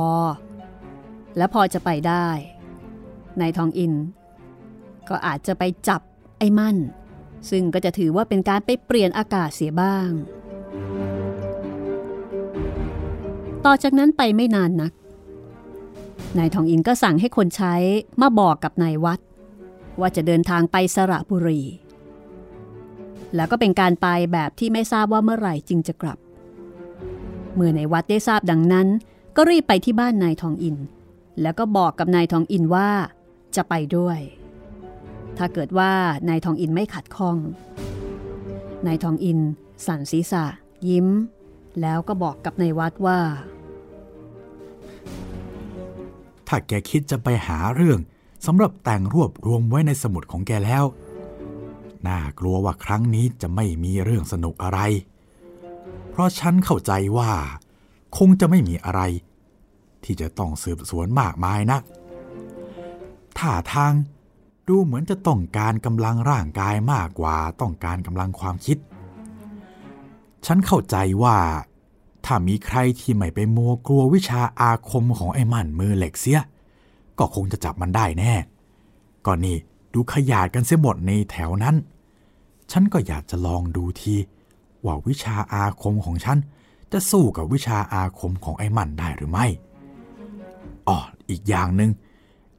[1.38, 2.28] และพอจะไปได้
[3.40, 3.94] นายทองอิน
[5.10, 6.02] ก็อาจจะไปจับ
[6.38, 6.78] ไอ้มั่น
[7.50, 10.10] ซึ่งก็จะถือว่าเป็นการไปเปลี่ยนอากาศเสียบ้าง
[13.70, 14.92] ต่อจากนั้นไปไม่นานนัก
[16.38, 17.74] นายทองอินก็สั่งให้คนใช้
[18.22, 19.20] มาบอกกับนายวัด
[20.00, 21.62] ว่าจะเดินทางไปสระบุรี
[23.36, 26.18] แล้วก็เป็นการไปแบบที่ไม่ทราบว่าเมื่อไหร่จึงจะกลับ
[27.56, 28.88] เมื่อนายวัดได้ทราบดังนั้น
[29.36, 30.78] ก็รีบไปที่บ้านนายทองอิน
[31.42, 32.90] แล้วก็บอกกับนายทองอินว่า
[33.56, 34.20] จะไปด้วย
[35.38, 35.92] ถ้าเกิดว่า
[36.30, 37.38] นายทองอินไม่ขัดข้อง
[38.88, 39.40] นายทองอิน
[39.88, 40.46] สั่นศีรษะ
[40.90, 41.08] ยิ้ม
[41.82, 43.20] แล้วก็บอกกับนายวัดว่า
[46.48, 48.00] ถ้าแกคิดจะไปหาเรื่อง
[48.46, 50.86] สำหรับแต่งรวบรวมไว้ในสมุดของแกแล้ว
[52.08, 54.80] น่ากลัวว่าครั้งนี้จะไม่มีเรื่องสนุกอะไร
[56.10, 57.32] เพราะฉันเข้าใจว่า
[58.18, 59.02] คงจะไม่มีอะไร
[60.04, 61.84] ที่จะต้องสืบสวนมากมายนัก
[63.38, 63.94] ท่าทาง
[64.68, 68.78] ดูเหมือนจะต้องการกำลังร่างกายมากกว่าต้องการกำลังความคิด
[70.46, 71.38] ฉันเข้าใจว่า
[72.30, 76.42] ถ้ามีใครที่ไม่ไปมัวกลัววิชาอาคมของไอ้มันมือเหล็กเสีย
[77.20, 78.34] ก็คงจะจับมันได้แน่
[79.26, 79.58] ก่อนนี่
[79.94, 81.76] ดูขยาดกันเสียหมดในแถวนั้น
[82.72, 84.16] ฉันก็อยากจะลองดูที
[84.86, 86.38] ว่าวิชาอาคมของฉัน
[86.92, 89.46] จะสู้กับวิชาอาคมของไอ้มันได้หรือไม่
[90.88, 90.98] อ๋อ
[91.30, 91.92] อีกอย่างหนึง่ง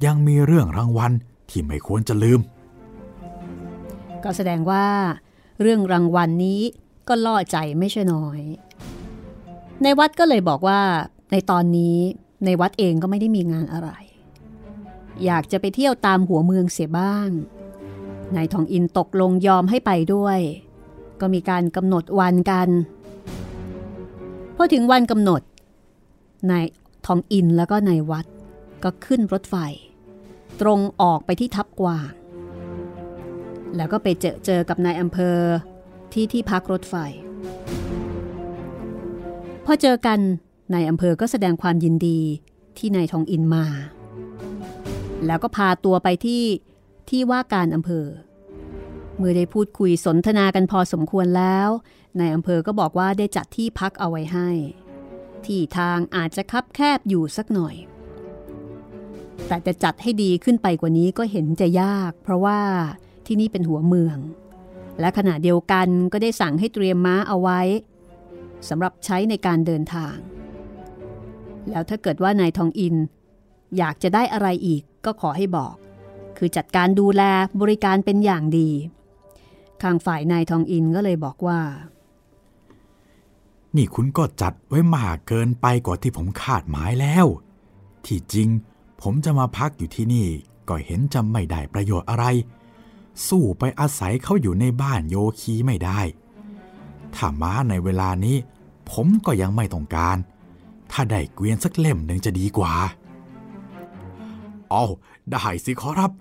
[0.05, 1.13] ยังมีเรื่องรางวัล
[1.49, 2.41] ที่ไม่ควรจะลืม
[4.25, 4.87] ก็แสดงว่า
[5.61, 6.61] เรื่องรางวัลนนี้
[7.09, 8.43] ก็ล่อใจไม่ใช่น้อย
[9.83, 10.81] ในวัดก็เลยบอกว่า
[11.33, 11.97] ในตอนนี้
[12.45, 13.91] ในวัดเองก็ไม่ได้มีงานอะไร
[15.25, 17.31] อยากจะไปเที่ยวตามหัวเมืองเสียบ้าง
[18.37, 20.39] นายทองอินตกลงยอมให้ไปด้วย
[21.21, 22.69] ก็มีการกำหนดวันกัน
[24.57, 25.43] พอถึงวันกำหนด
[26.51, 26.65] นาย
[27.07, 28.27] ทองอินแล้วก็นายวัด
[28.85, 29.57] ก็ขึ้นรถไฟ
[30.61, 32.13] ตรงออกไปที่ทับกวาง
[33.77, 35.39] แล้วก็ไปเจอเจอกับนายอำเภอ
[36.13, 36.95] ที่ที่พักรถไฟ
[39.71, 40.21] พอเจอกัน
[40.75, 42.21] นายอำเภอก็แสดงความยินดี
[42.79, 43.67] ที่นายทองอินมา
[45.27, 46.45] แล้วก็พาตัวไปที่
[47.11, 48.07] ที่ว่าการอำเภอ
[49.17, 51.69] เมื่อได้พูดคุยสนทนากันพอสมควรแล้ว
[52.19, 54.49] นายอำเภอก็บอกว่าได้จัดที่พักเอาไว้ให้
[55.47, 57.75] ที่ทางอาจจะคับแคบอยู่สักหน่อย
[59.47, 62.61] แต่จะจัดให้ดีขึ้นไปกว่านี้ก็เห็นจะยาก เพราะว่า
[63.27, 64.19] ที่นี่เป็นหัวเมือง
[65.01, 67.61] และขณะเดียวกันก็ได้สั่งให้เตรียมม้าเอาไว้
[68.69, 70.15] สำหรับใช้ในการเดินทาง
[71.71, 72.95] แล้วถ้าเกิดว่านายทองอิน
[73.79, 75.75] อยากจะได้อะไรอีกก็ขอให้บอก
[76.39, 77.23] คือจัดการดูแล
[77.61, 78.71] บริการเป็นอย่างดี
[79.83, 81.61] ข้างฝ่ายนายทองอินก็เลยบอกว่า
[83.77, 87.27] นี่คุณก็จัดไว้มากเกินไปกว่าที่ผมคาดหมายแล้ว
[88.07, 88.49] ที่จริง
[89.03, 90.27] ผมจะมาพักอยู่ที่นี่
[90.69, 92.25] ก็เห็นจะไม่ได้ประโยชน์อะไร
[93.29, 96.01] สู้ไปอาศัยเขาอยู่ในบ้านโยคีไม่ได้
[97.19, 98.37] ถ้าม้าในเวลานี้
[98.91, 100.17] ผมก็ยังไม่ต้องการ
[100.93, 102.75] ถ้าได้เกวียนสักเล่มหนึ่งจะดีกว่า
[104.71, 104.85] เอ๋อ
[105.31, 106.13] ได้สิขอรับ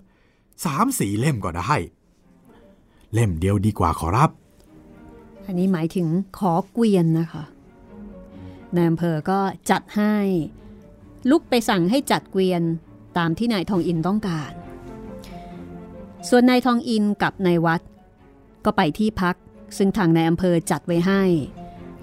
[0.64, 1.72] สามสี่เล่มก็ได้
[3.12, 4.30] เล่มเดียวดีกว่าขอรับ
[5.46, 6.08] อันนี้หมายถึง
[6.38, 7.44] ขอเกวียนนะคะ
[8.74, 9.38] นายอำเภอก็
[9.70, 10.14] จัดให้
[11.30, 12.62] ลุกไปสั่งให้จัดเกวียน
[13.18, 14.52] ตามที่นายทองอินต้องการ
[16.28, 17.82] ส่วนนายทองอินกับนายวัด
[18.64, 19.36] ก็ไปที่พัก
[19.76, 21.22] ซึ่งทางนายอำเภอจัดไว้ให้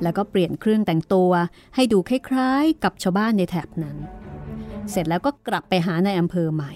[0.01, 1.31] แล้วก็เปลี่ยนเครื่องแต่งตัว
[1.75, 3.97] ให้ดูคล้ายๆ กับชาวบ้านในแถบนั้น
[4.89, 6.73] เสร็จแล้วก็กลับไปหานายอำเภอใหม่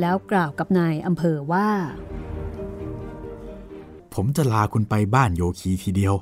[0.00, 1.70] แล้วกล่าวกับนายอำเภอว่า
[4.14, 6.14] ผมจะลาคุณไปบ้านโยคีทีเดียว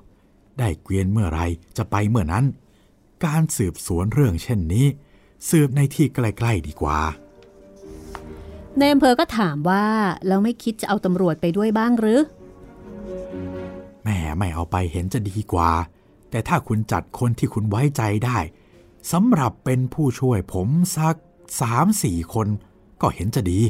[0.58, 1.40] ได้เกวียนเมื่อไร
[1.76, 2.44] จะไปเมื่อนั้น
[3.24, 4.86] การสืบสวนเรื่องเช่นนี้
[5.48, 7.00] สืบในที่ใกล้ๆดีกว่า
[8.78, 9.86] ในอำเภอก็ถามว่า
[10.26, 12.41] แล้วไม่คิดจะเอาตำรวจไปด้วยบ้างหรือแม่
[14.38, 15.70] ไม่เอาไปเห็นจะดีกว่า
[16.30, 18.38] แต่ถ้าคุณจัดคนที่คุณไว้ใจได้
[19.12, 21.16] สำหรับเป็นผู้ช่วยผมสัก
[21.60, 22.48] สามสี่คน
[23.00, 23.60] ก็เห็นจะดี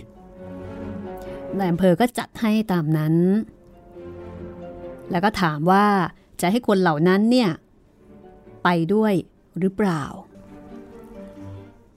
[1.59, 3.15] นายอำเภอก็จัดให้ตามนั้น
[5.11, 5.87] แล้วก็ถามว่า
[6.41, 7.51] จะให้คนเหล่านั้นเนี่ย
[8.65, 9.15] ไปด้วย
[9.59, 10.03] หรือเปล่า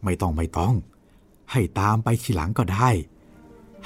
[0.04, 0.74] ไม่ต้องไม่ต้อง
[1.52, 2.90] ให้ตามไปทีหลังก็ได้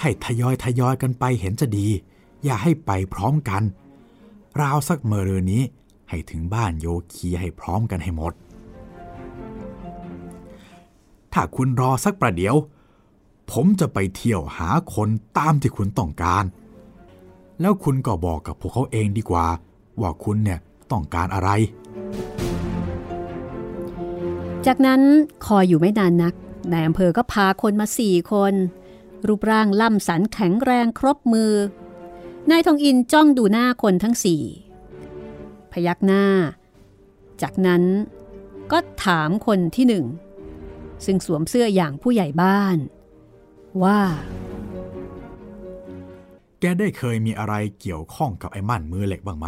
[0.01, 1.87] ให้ทยอยทยอยกันไปเห็นจะดี
[2.43, 3.63] อย่าให้ไปพร้อมกัน
[4.61, 5.63] ราวสักเมื่อเรือนี้
[6.09, 8.33] ให้ถึงบ้านโยคีให้พร้อมกันให้หมด
[11.33, 12.55] ถ้าคุณรอสักประเดี๋ยว
[13.51, 16.45] ผมจะไปเที่ยวหาคนตามที่คุณต้องการ
[17.61, 19.47] แล้วคุณก็บอกกับพวกเขาเองดีกว่า
[20.01, 20.59] ว่าคุณเนี่ย
[20.91, 21.49] ต้องการอะไร
[24.65, 25.01] จากนั้น
[25.45, 26.33] คอยอยู่ไม่นานนัก
[26.71, 28.53] นายอำเภอก็พาคนมาสี่คน
[29.27, 31.53] รูปร่างล่ำสันแข็งแรงครบมือ
[32.47, 34.43] นายทองอินจ้องดูหน้าคนทั้งสี่
[35.71, 36.25] พยักหน้า
[37.41, 37.83] จากนั้น
[38.71, 40.05] ก็ถามคนที่หนึ่ง
[41.05, 42.77] ซึ่งสวมเสื้ออย่างผู้ใหญ่บ้าน
[43.83, 43.99] ว่า
[46.59, 49.47] แกได้เคยมีอะไรเกี่ยวข้องกับไอ้มั่นมือเหล็กบ้างไหม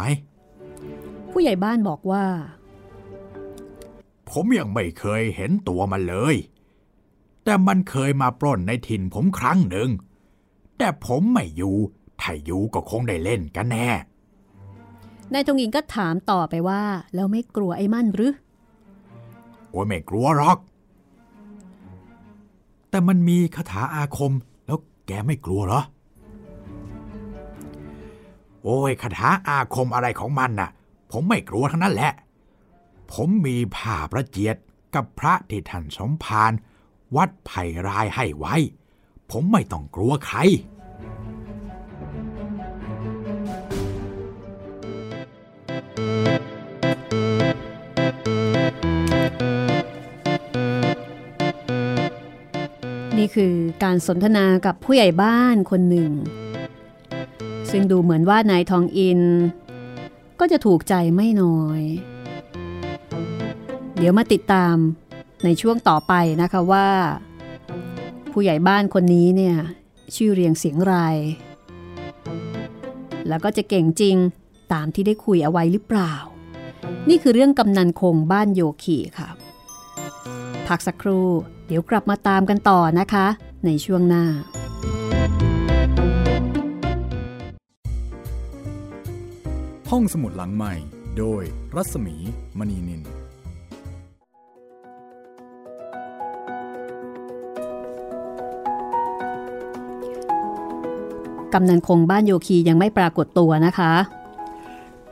[1.30, 2.24] ผู้ใหญ่บ้านบอกว่า
[4.30, 6.34] ผมยังไม่เคยเห็นตัวมันเลย
[7.44, 9.90] แต่มันเคยมาปล้นในถิ่นผมครั้งหนึ่ง
[10.78, 11.76] แต่ผมไม่อยู่
[12.22, 13.88] ถ้าอยู่ก็คงได้เล่นกันแน่
[15.32, 16.82] นายทองอินก็ถามต่อไปว่า
[17.14, 18.34] แล้วไม่กลัวไอ้มั่นหรือ
[19.70, 20.58] โอ้ยไม่กลัวหรอก
[22.90, 24.32] แต่มันมีคาถาอาคม
[24.66, 25.82] แล้วแกไม่กลัวเหรอ
[28.62, 30.70] โอ้ยคาถาอาคมอะไรของมันน่ะ
[31.10, 32.12] ผมไม่กลัวทั้งนั้นแหละ
[33.12, 34.56] ผมมีผ้าประเจียด
[34.94, 36.52] กับพระที่ท่านสมภาร
[37.16, 38.54] วัดไผ่รายให้ไว้
[39.30, 40.38] ผมไม่ต้องกลัวใคร
[53.18, 56.12] นี่คือการสนทนากับผู้ใหญ่บ้านคนหนึ่ง
[57.70, 59.20] ซึ่งดูเหมือนว่านายทองอิน
[60.40, 61.80] ก็จะถูกใจไม่น้อย
[63.96, 64.76] เดี๋ยวมาติดตาม
[65.44, 66.12] ในช่วงต่อไป
[66.42, 66.88] นะคะว่า
[68.32, 69.56] ผู้ใหญ่บ้านคนนี้เนี่ย
[70.16, 70.94] ชื่อเรียงเสียงไร
[73.28, 74.16] แล้วก็จะเก่งจริง
[74.72, 76.14] ตามที่ได้คุยเอาไว้หรือเปล่า
[77.08, 79.28] นี่คือเรื่องกำนันคงบ้านโยคีค่ะ
[80.68, 81.28] พักสักครู่
[81.66, 83.26] เดี๋ยวกลับมาตามกันต่อนะคะ
[83.66, 84.24] ในช่วงหน้า
[89.90, 90.74] ห้องสมุดหลังใหม่
[91.18, 91.42] โดย
[91.76, 92.16] รัศมี
[92.58, 93.02] มณีนิน
[101.54, 103.92] กำนันคงบ้านโยคียังไม่ปรากฏตัวนะคะ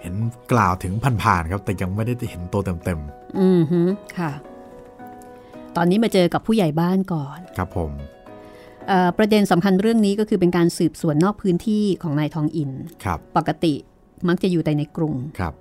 [0.01, 0.15] เห็น
[0.53, 3.01] กล่าวถึงผ่านๆครับ แต่ยังไม่ได้เห็นตัวเต็ม
[3.41, 3.81] อือฮึ
[4.19, 4.33] ค่ะ
[5.77, 7.93] ตอนนี้มาเจอกับผู้ใหญ่บ้านก่อนๆครับผม
[8.89, 12.71] เออประเด็นสำคัญเรื่องนี้ก็คือเป็นการสืบสวนนอกพื้นที่ของนายทองอิน
[13.05, 13.75] ครับ ปกติ
[14.29, 15.55] มักจะอยู่แต่ในกรุงครับ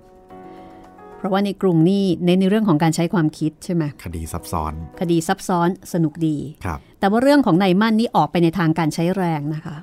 [1.16, 9.76] เพราะว่าในกรุงนี่เน้นในเรื่องของการใช้ความคิดใช่ไหมคดีซับซ้อน คดีซับซ้อนสนุกดีครับ แต่ว่าเรื่องของนายมั่นนี่ออกไปในทางการใช้แรงนะคะ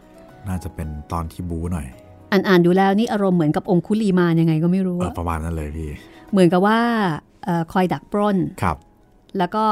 [0.47, 1.87] น่าจะเป็นตอนที่บูหน่อย
[2.31, 5.89] อ่านอ่านดูแล้วนี่อารมณ์เหมือนกับองคุลิมาลยังไงก็ไม่รู้เอออะประมาณนั้นเลยพี่
[6.31, 6.79] เหมือนกับว่า
[7.43, 8.77] เออคอยดักปล้นครับ
[9.37, 9.63] แล้วก็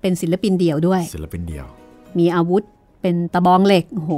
[0.00, 1.66] เป็นศิลปินเดี่ยวด้วย ศิลปินเดียว
[2.18, 2.62] มีอาวุธ
[3.00, 4.12] เป็นตะบองเหล็กโอ้โห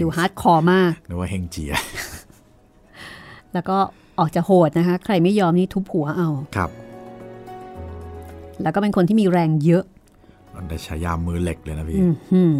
[0.00, 1.74] ดู hardcore มากนึกว่าเห้งเจีย
[3.52, 3.76] แล้วก็
[4.18, 6.70] ออกจะโหดนะคะ ใครไม่ยอมนี่ทุบหัวเอาครับ
[8.62, 9.84] แล้วก็เป็นคนที่มีแรงเยอะ
[10.54, 12.54] มันได้ฉายามือเหล็กเลยนะพี่อือหือ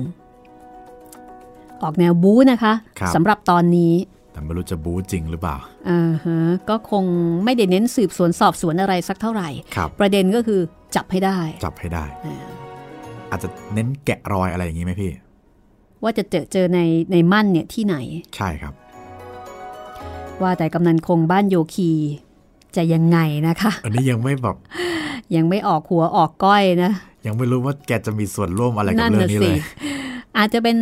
[1.83, 3.93] ออกแนวบู๊นะคะครับสำหรับตอนนี้
[4.33, 5.57] แต่ไม่รู้จะบูจริงหรือเปล่า
[5.91, 6.39] อ่าฮะ
[6.71, 7.05] ก็คง
[7.45, 10.61] ไม่ได้เน้นสืบสวนสอบสวนอะไรสักเท่าไหร่ครับประเด็นก็คือ
[10.97, 12.05] จับให้ได้ จับให้ได้
[13.31, 15.13] อาจจะเน้นแกะรอยอะไรอย่างนี้ไหมพี่
[16.03, 16.81] ว่าจะเจอเจอใน
[17.13, 17.97] ในมั่นเนี่ยที่ไหน
[18.37, 18.75] ใช่ครับ
[20.43, 21.91] ว่าแต่กำนันคงบ้านโยคี
[22.77, 23.19] จะยังไง
[23.49, 24.57] นะคะ อันนี้ยังไม่แบบ
[25.37, 26.93] ยังไม่ออกหัวออกก้อยนะ
[27.27, 29.59] ยังไม่รู้ว่าแกจะมีส่วนร่วมอะไรกับนั่นเรื่องน่ะนี้สิเลย
[30.39, 30.77] อาจจะเป็น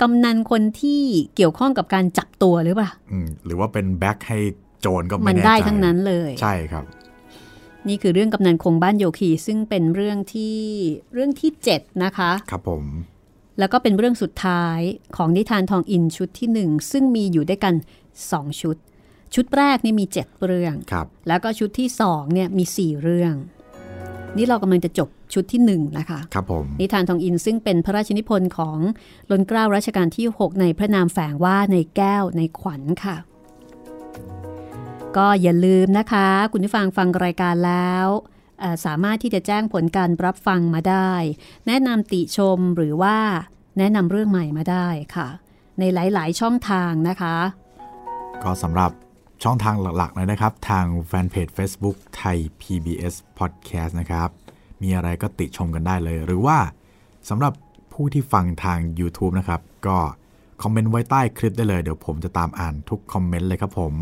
[0.00, 1.02] กำนันคนที่
[1.36, 4.38] เกี่ยวข้องกับการจับตัวหรือเปล่าอืมหรือว่าเป็นแบ็คให้
[4.80, 6.84] โจรก็มัไม่นแน่ใจได้ทั้งนั้นเลย ใช่ครับ
[7.88, 10.56] นี่คือเรื่องกำนันคงบ้านโยคีซึ่งเป็นเรื่องที่
[11.14, 12.84] เรื่องที่7นะคะ ครับผม
[13.58, 14.80] แล้วก็เป็นเรื่องสุดท้าย
[15.16, 17.74] ของนิทานทองอินชุดที่1ซึ่งมีอยู่ด้วยกัน
[18.16, 18.76] 2ชุด
[19.34, 23.34] ชุดแรกนี่มี7เรื่องครับแล้วก็ชุดที่2เนี่ยมี4เรื่อง
[24.36, 28.78] นี่เรากำลังจะจบชุดที่1นะคะครับผม นิทานทองอินซึ่งเป็นพระราชนิพนธ์ของ
[29.30, 33.16] ล้นเกล้ารัชกาลที่ 6 ในพระนามแฝงว่าในแก้วในขวัญค่ะ
[35.16, 38.06] ก็อย่าลืมนะคะ คุณผู้ฟังฟังรายการแล้ว
[38.60, 41.12] เอ่อสามารถที่จะแจ้งผลการรับฟังมาได้
[41.66, 43.16] แนะนำติชมหรือว่า
[43.78, 45.28] แนะนำเรื่องใหม่มาได้ค่ะ
[45.78, 47.36] ในหลาย ๆ ช่องทางนะคะ
[48.42, 48.90] ก็สำหรับ
[49.42, 54.28] ช่องทางหลักๆเลยนะครับ ทาง fanpage Facebook Thai PBS Podcast นะครับ
[54.82, 56.58] มีอะไรก็ติชมกันได้เลย หรือว่า
[57.28, 57.52] สำหรับ
[57.92, 59.98] ผู้ที่ฟังทาง YouTube นะครับ ก็
[60.62, 63.94] comment ไว้ใต้คลิปได้เลย เดี๋ยวผมจะตามอ่านทุก comment เลยครับผม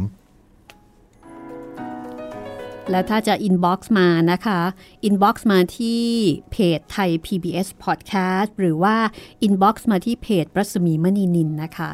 [2.91, 4.61] แล้วถ้าจะ inbox มานะคะ
[5.05, 6.03] inbox มาที่
[6.51, 8.97] เพจไทย PBS Podcast หรือว่า
[9.43, 11.91] inbox มาที่เพจรัศมีมณีนินนะคะ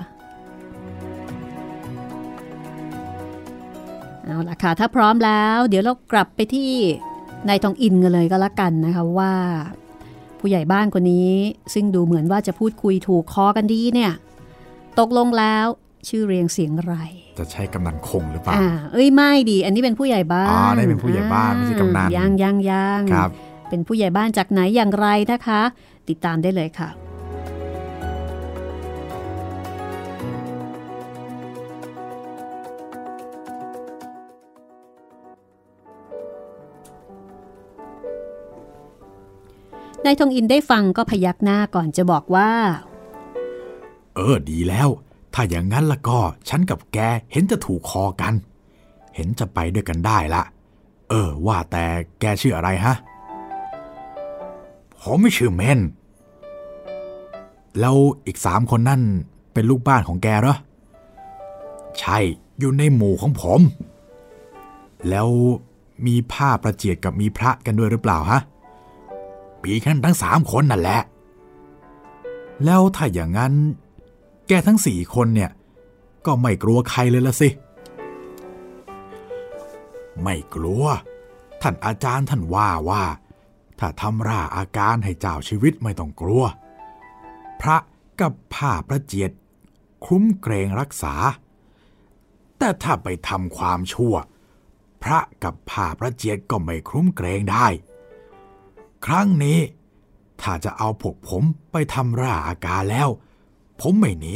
[4.30, 6.70] เอาละค่ะ ถ้าพร้อมแล้ว เดี๋ยวเรากลับไปที่
[7.48, 9.32] นายทองอินกันเลยก็แล้วกันนะคะว่า
[10.40, 11.32] ผู้ใหญ่บ้านคนนี้
[11.74, 14.12] ซึ่งดูเหมือนว่าจะพูดคุยถูกคอกันดีเนี่ย
[14.98, 15.66] ตกลงแล้ว
[16.08, 16.96] ชื่อเรียงเสียงอะไร
[17.38, 23.30] จะใช่กำนันคงหรือเปล่าอ่าเอ้ยไม่ดี อันนี้เป็นผู้ใหญ่บ้านอ๋อนี่เป็นผู้ใหญ่บ้านไม่ใช่กำนันอ่ายังยังยังครับ
[23.68, 25.62] เป็นผู้ใหญ่บ้านจากไหนอย่างไรนะคะ
[26.08, 26.88] ติดตามได้เลยค่ะ
[40.04, 42.50] นายทองอินได้ฟังก็พยักหน้าก่อนจะบอกว่า
[44.14, 44.88] เออดีแล้ว
[45.34, 46.98] ถ้าอย่างนั้นละก็ฉันกับแก
[47.32, 48.34] เห็นจะถูกคอกัน
[49.14, 50.42] เห็นจะไปด้วยกันได้ละ
[51.08, 51.84] เออ ว่าแต่
[52.20, 52.94] แกชื่ออะไรฮะ
[55.00, 55.80] ผมไม่ชื่อเมน
[57.80, 59.02] แล้วอีกสามคนนั่น
[59.52, 60.56] เป็นลูกบ้านของแกเหรอ
[61.98, 62.18] ใช่
[62.58, 63.60] อยู่ในหมู่ของผม
[65.08, 65.28] แล้ว
[66.06, 68.40] มีผ้าประเจียดกับมีพระกันด้วยหรือเปล่าฮะ
[69.62, 71.00] ปีแค่ทั้งสามคนนั่นแหละ
[72.64, 73.52] แล้วถ้าอย่างนั้น
[74.48, 75.50] แกทั้งสี่คนเนี่ย
[76.26, 77.48] ก็ไม่กลัวใครเลยละสิ
[80.22, 80.84] ไม่กลัว
[81.62, 83.04] ท่านอาจารย์ท่านว่าว่า
[83.78, 86.44] ถ้าทำร่าอาการให้เจ้าชีวิตไม่ต้องกลัว
[87.60, 87.76] พระ
[88.20, 89.30] กับผ้าประเจียด
[90.06, 91.14] คุ้มเกรงรักษา
[92.58, 94.14] แต่ถ้าไปทำความชั่ว
[95.02, 97.66] พระกับผ้าประเจียดก็ไม่คุ้มเกรงได้
[99.06, 99.58] ครั้งนี้
[100.40, 103.08] ถ้าจะเอาพวกผมไปทำร่าอาการแล้ว
[103.80, 104.34] ผมไม่หนี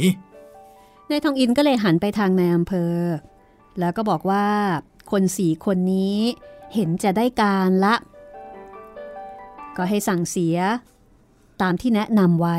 [1.09, 2.95] นายทองอินก็เลยหันไปทางนายอำเภอ
[3.79, 4.47] แล้วก็บอกว่า
[5.11, 6.19] คนสี่คนนี้
[6.73, 7.95] เห็นจะได้การละ
[9.77, 10.57] ก็ให้สั่งเสีย
[11.61, 12.57] ตามที่แนะนำไว้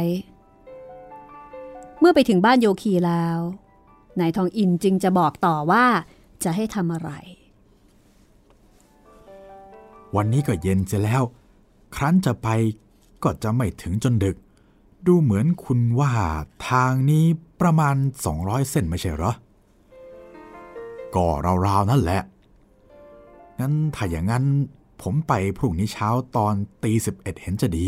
[1.98, 3.38] เมื่อไปถึงบ้านโยคีแล้ว
[4.20, 5.84] นายทองอินจึงจะบอกต่อว่า
[6.44, 7.10] จะให้ทำอะไร
[10.16, 11.22] วันนี้ก็เย็นเสียแล้ว
[11.94, 12.48] ครั้นจะไป
[13.22, 14.36] ก็จะไม่ถึงจนดึก
[15.06, 16.12] ดูเหมือนคุณว่า
[16.68, 17.24] ทางนี้
[17.60, 17.96] ประมาณ
[18.32, 19.32] 200 เส้นไม่ใช่เหรอ
[21.14, 21.26] ก็
[21.66, 22.22] ราวๆนั่นแหละ
[23.58, 24.44] งั้นถ้าอย่างนั้น
[25.02, 27.86] ผมไปพรุ่งนี้เช้าตอนตีสิบเอ็ดเห็นจะดี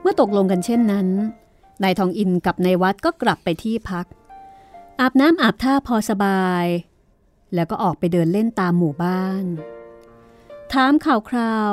[0.00, 1.08] เมื่อตกลงกันเช่นนั้น
[1.82, 4.06] นายทองอินกับนายวัดก็กลับไปที่พัก
[5.00, 6.66] อาบน้ำอาบท่าพอสบาย
[7.54, 9.44] แล้วก็ออกไปเดินเล่นตามหมู่บ้าน
[10.72, 11.72] ถามข่าวคราว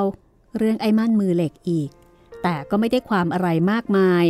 [0.57, 1.89] เรื่องไอ้มั่นมือเหล็กอีก
[2.43, 4.25] แต่ก็ไม่ได้ความอะไรมากมาย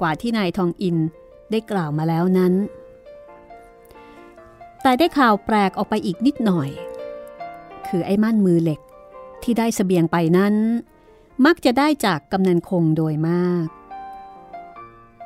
[0.00, 0.96] กว่าที่นายทองอิน
[1.50, 2.52] ได้กล่าวมาแล้วนั้น
[4.82, 6.70] แต่ได้ข่าวแปลกออกไปอีกนิดหน่อย
[7.86, 8.80] คือไอ้มั่นมือเหล็ก
[9.42, 10.54] ที่ได้สเสบียงไปนั้น
[11.46, 13.66] มักจะได้จากกำนันคงโดยมาก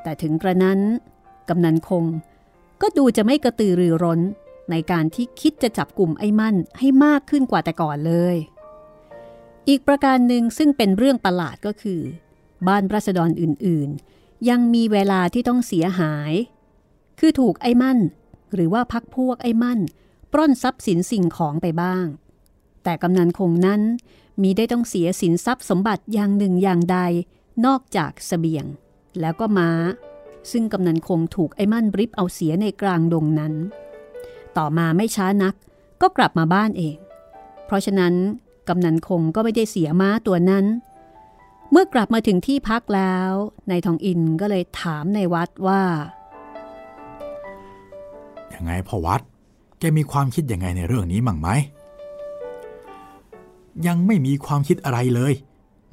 [0.02, 0.80] แต่ถึงกระนั้น
[1.48, 2.04] กำนันคง
[2.80, 4.20] ก็ดูจะไม่กระตือรือร้น
[4.70, 8.36] ในการที่คิดจะจับกลุ่มไอ้มั่นให้มากขึ้นกว่าแต่ก่อนเลย
[9.68, 12.00] อีกประการหนึ่งซึ่งเป็นเรื่องประหลาดก็คือ
[12.68, 16.32] บ้านรัษฎรอื่นๆ ยังมีเวลาที่ต้องเสียหาย
[17.18, 17.98] คือถูกไอ้มั่น
[18.54, 19.80] หรือว่าพักพวกไอ้มั่น
[20.32, 22.06] ปล้นทรัพย์สินสิ่งของไปบ้าง
[22.84, 23.82] แต่กำนันคงนั้น
[24.42, 26.98] มีได้ต้องเสียสินทรัพย์สมบัติอย่างหนึ่งอย่างใด
[27.66, 28.64] นอกจากสเสบียง
[29.20, 29.70] แล้วก็ม้า
[30.50, 33.54] ซึ่งกำนันคงถูกไอ้มั่นบริบเอาเสียในกลางดงนั้น
[34.56, 35.54] ต่อมาไม่ช้านัก
[36.02, 36.96] ก็กลับมาบ้านเอง
[37.66, 38.14] เพราะฉะนั้น
[38.68, 40.64] กำนันคงก็ไม่ได้เสียม้าตัวนั้น
[41.70, 43.30] เมื่อกลับมาถึงที่พักแล้ว
[43.70, 45.82] นายทองอินก็เลยถามในวัดว่า
[48.54, 49.22] ยังไงพ่อวัด
[49.78, 51.48] แกมีความคิดยังไงในเรื่องนี้มั่งไหม
[53.86, 55.32] ยังไม่มีความคิดอะไรเลย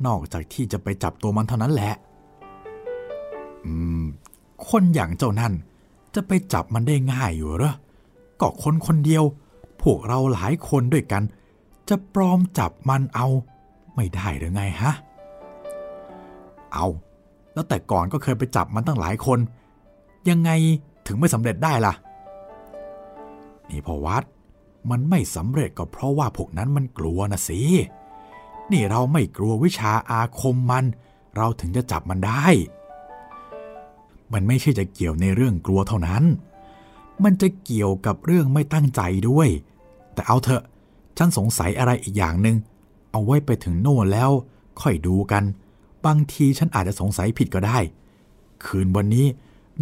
[0.06, 1.94] นอกจากที่จะไปจับตัวมันเท่านั้นแหละ
[3.66, 4.04] อืม
[4.70, 5.54] คนอย่างเจ้านั่น
[6.16, 7.74] จะไปจับมันได้ง่ายอยู่หรอ
[8.40, 9.24] ก็คนคนเดียว
[9.82, 11.24] พวกเราหลายคนด้วยกัน
[11.90, 13.28] จะปลอมจับมันเอา
[13.96, 14.94] ไม่ได้หรือไงฮะ
[16.74, 16.86] เอา
[17.54, 19.40] แล้วแต่ก่อนก็เคยไปจับมันตั้งหลายคน
[20.30, 20.52] ยังไง
[21.08, 21.94] ถึงไม่สำเร็จได้ล่ะ
[23.70, 24.24] นี่พ่อวัด
[24.90, 27.62] มันไม่สำเร็จก็เพราะว่าพวกนั้นมันกลัวนะสิ
[28.72, 30.86] นี่เราไม่กลัววิชาอาคมมัน
[31.36, 32.46] เราถึงจะจับมันได้
[34.34, 36.24] มันไม่ใช่จะเกี่ยวในเรื่องกลัวเท่านั้น
[37.24, 39.50] มันจะเกี่ยวกับเรื่องไม่ตั้งใจด้วย
[40.14, 40.64] แต่เอาเถอะ
[41.18, 42.58] ฉันสงสัยอะไรอีกอย่างหนึง่ง
[43.12, 44.32] เอาไว้ไปถึงโน่นแล้ว
[44.82, 45.44] ค่อยดูกัน
[46.06, 47.78] บางทีฉันอาจจะสงสัยผิดก็ได้
[48.66, 49.26] คืนวันนี้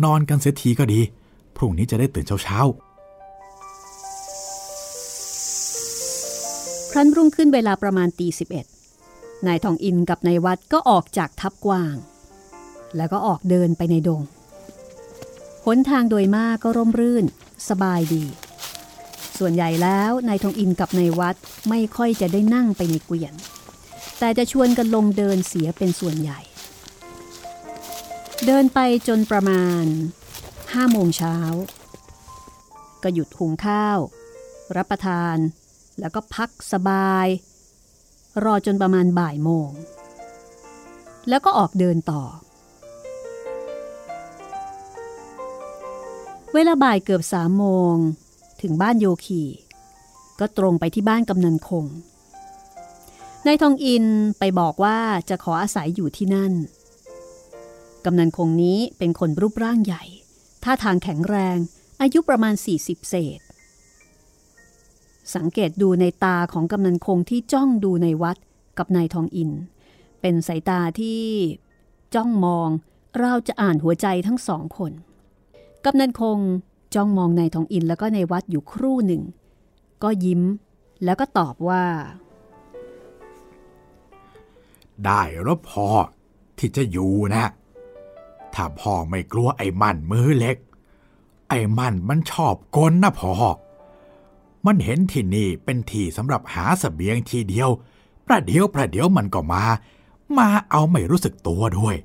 [0.04, 1.00] นอนกันเสียทีก็ดี
[1.56, 2.94] พรุ่งนี้จะได้ตื่นเช้าๆ
[6.92, 8.66] ครั้นรุ่งขึ้นเวลาประมาณตีสิบเอ็ด
[9.48, 11.96] นายทองอินกับนายวัดก็ออกจากทับกวาง
[12.98, 14.22] แล้วก็ออกเดินไปในดง
[15.66, 17.26] หนทางโดยมากก็ร่มรื่น
[17.70, 18.24] สบายดี
[19.46, 21.36] ส่วนใหญ่แล้วนายทองอินกับนายวัด
[21.70, 23.34] ไม่ค่อยจะได้นั่งไปในเกวียน
[24.20, 26.40] แต่จะชวนกันลงเดินเสียเป็นส่วนใหญ่
[28.46, 29.86] เดินไปจนประมาณ
[30.74, 31.36] ห้าโมงเช้า
[33.04, 34.00] ก็หยุดหุงข้าว
[34.76, 35.38] รับประทาน
[36.00, 37.28] แล้วก็พักสบาย
[38.44, 39.70] รอจนประมาณบ่ายโมง
[41.30, 42.24] แล้วก็ออกเดินต่อ
[46.54, 47.96] เวลาบ่ายเกือบสามโมง
[48.64, 49.44] ถึงบ้านโยคี
[50.40, 51.86] ก็ตรงไปที่บ้านกำนันคง
[53.46, 54.06] นายทองอิน
[54.40, 54.98] ไปบอกว่า
[55.30, 56.54] จะขออาศัยอยู่ที่นั่น
[58.06, 60.04] กำนันคงนี้เป็นคนรูปร่างใหญ่
[60.64, 61.58] ท่าทางแข็งแรง
[62.02, 63.40] อายุประมาณ 40 เศษ
[65.36, 68.38] สังเกตดูในตาของกำนันคงที่จ้องดูในวัด
[68.78, 69.52] กับนายทองอิน
[70.22, 71.22] เป็นสายตาที่
[72.16, 72.70] จ้องมอง
[73.20, 74.92] เราจะอ่านหัวใจทั้งสองคน
[75.86, 76.38] กำนันคง
[76.96, 79.22] จ้องมองนายทองอินแล้วก็ในวัดอยู่ครู่หนึ่ง
[80.04, 80.42] ก็ยิ้ม
[81.04, 81.84] แล้วก็ตอบว่า
[85.06, 85.88] ได้แล้วพ่อ
[86.58, 87.46] ที่จะอยู่นะ
[88.54, 90.58] ถ้าพ่อไม่กลัวไอ้มันมือเล็ก
[91.50, 93.34] ไอ้มันมันชอบกลนะพ่อ
[94.66, 97.70] มันเห็นที่นี่เป็นที่สำหรับหาสเสบียงทีเดียว
[98.28, 99.64] ประเดี๋ยวประเดี๋ยวมันก็มา
[100.38, 101.96] มาเอาไม่รู้สึกตัวด้วย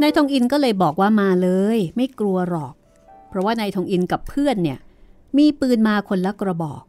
[0.00, 2.74] นายทองอินก็เลยบอกว่ามาเลย ไม่กลัวหรอก
[3.34, 4.78] เพราะว่านายทองอินกับเพื่อนเนี่ย
[5.38, 6.82] มีปืนมาคนละกระบอก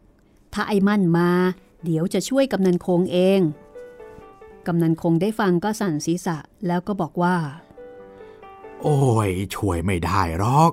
[0.53, 1.29] ถ้าไอ้มั่นมา
[1.83, 3.39] เดี๋ยวจะช่วยกำนันคงเอง
[4.67, 6.37] กำนันคงได้ฟังก็สั่นศีรษะ
[6.67, 7.35] แล้วก็บอกว่า
[8.81, 10.71] โอ้ย ช่วยไม่ได้หรอก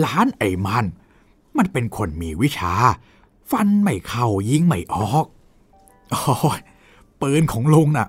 [0.00, 0.84] หลานไอ้มัน
[1.56, 2.72] มันเป็นคนมีวิชา
[3.50, 5.24] ฟันไม่เข้ายิงไม่ออก
[6.10, 6.60] โอ้ย
[7.22, 8.08] ปืนของลุงน่ะ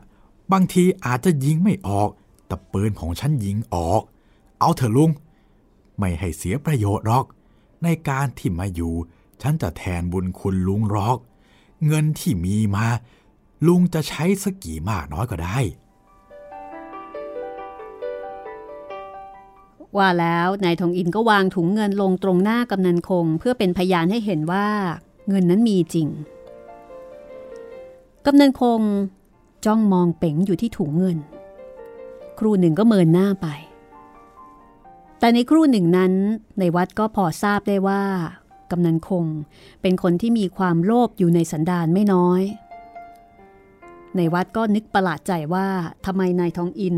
[0.51, 2.09] บางทีอาจจะยิงไม่ออก
[2.47, 4.01] แต่ปืนของฉันยิงออก
[4.59, 5.11] เอาเถอะลุง
[5.99, 7.25] ไม่ให้เสียประโยชน์หรอก
[7.83, 8.93] ในการที่มาอยู่
[9.41, 11.17] ฉันจะแทนบุญคุณลุงหรอก
[11.87, 12.87] เงินที่มีมา
[13.67, 15.57] ลุงจะใช้สักกี่มากน้อยก็ได้
[19.97, 24.67] ว่าแล้วนายทองอินก็วางถุงเงินลงตรงหน้ากำนันคง เพื่อเป็นพยานให้เห็นว่า
[25.29, 26.07] เงินนั้นมีจริง
[28.25, 28.81] กำนันคง
[29.65, 31.17] จ้องมองเป๋งอยู่ที่ถุงเงิน
[32.39, 33.47] ครูหนึ่งก็เมินหน้าไป
[35.19, 36.13] แต่ในครู่หนึ่งนั้น
[36.59, 38.03] ในวัดก็พอทราบได้ว่า
[38.71, 39.25] กำนันคง
[39.81, 42.41] เป็นคนที่มีความโลภอยู่ในสันดานไม่น้อย
[44.15, 45.67] ในวัดก็นึกประหลาดใจว่า
[46.05, 46.97] ทำไมนายทองอิน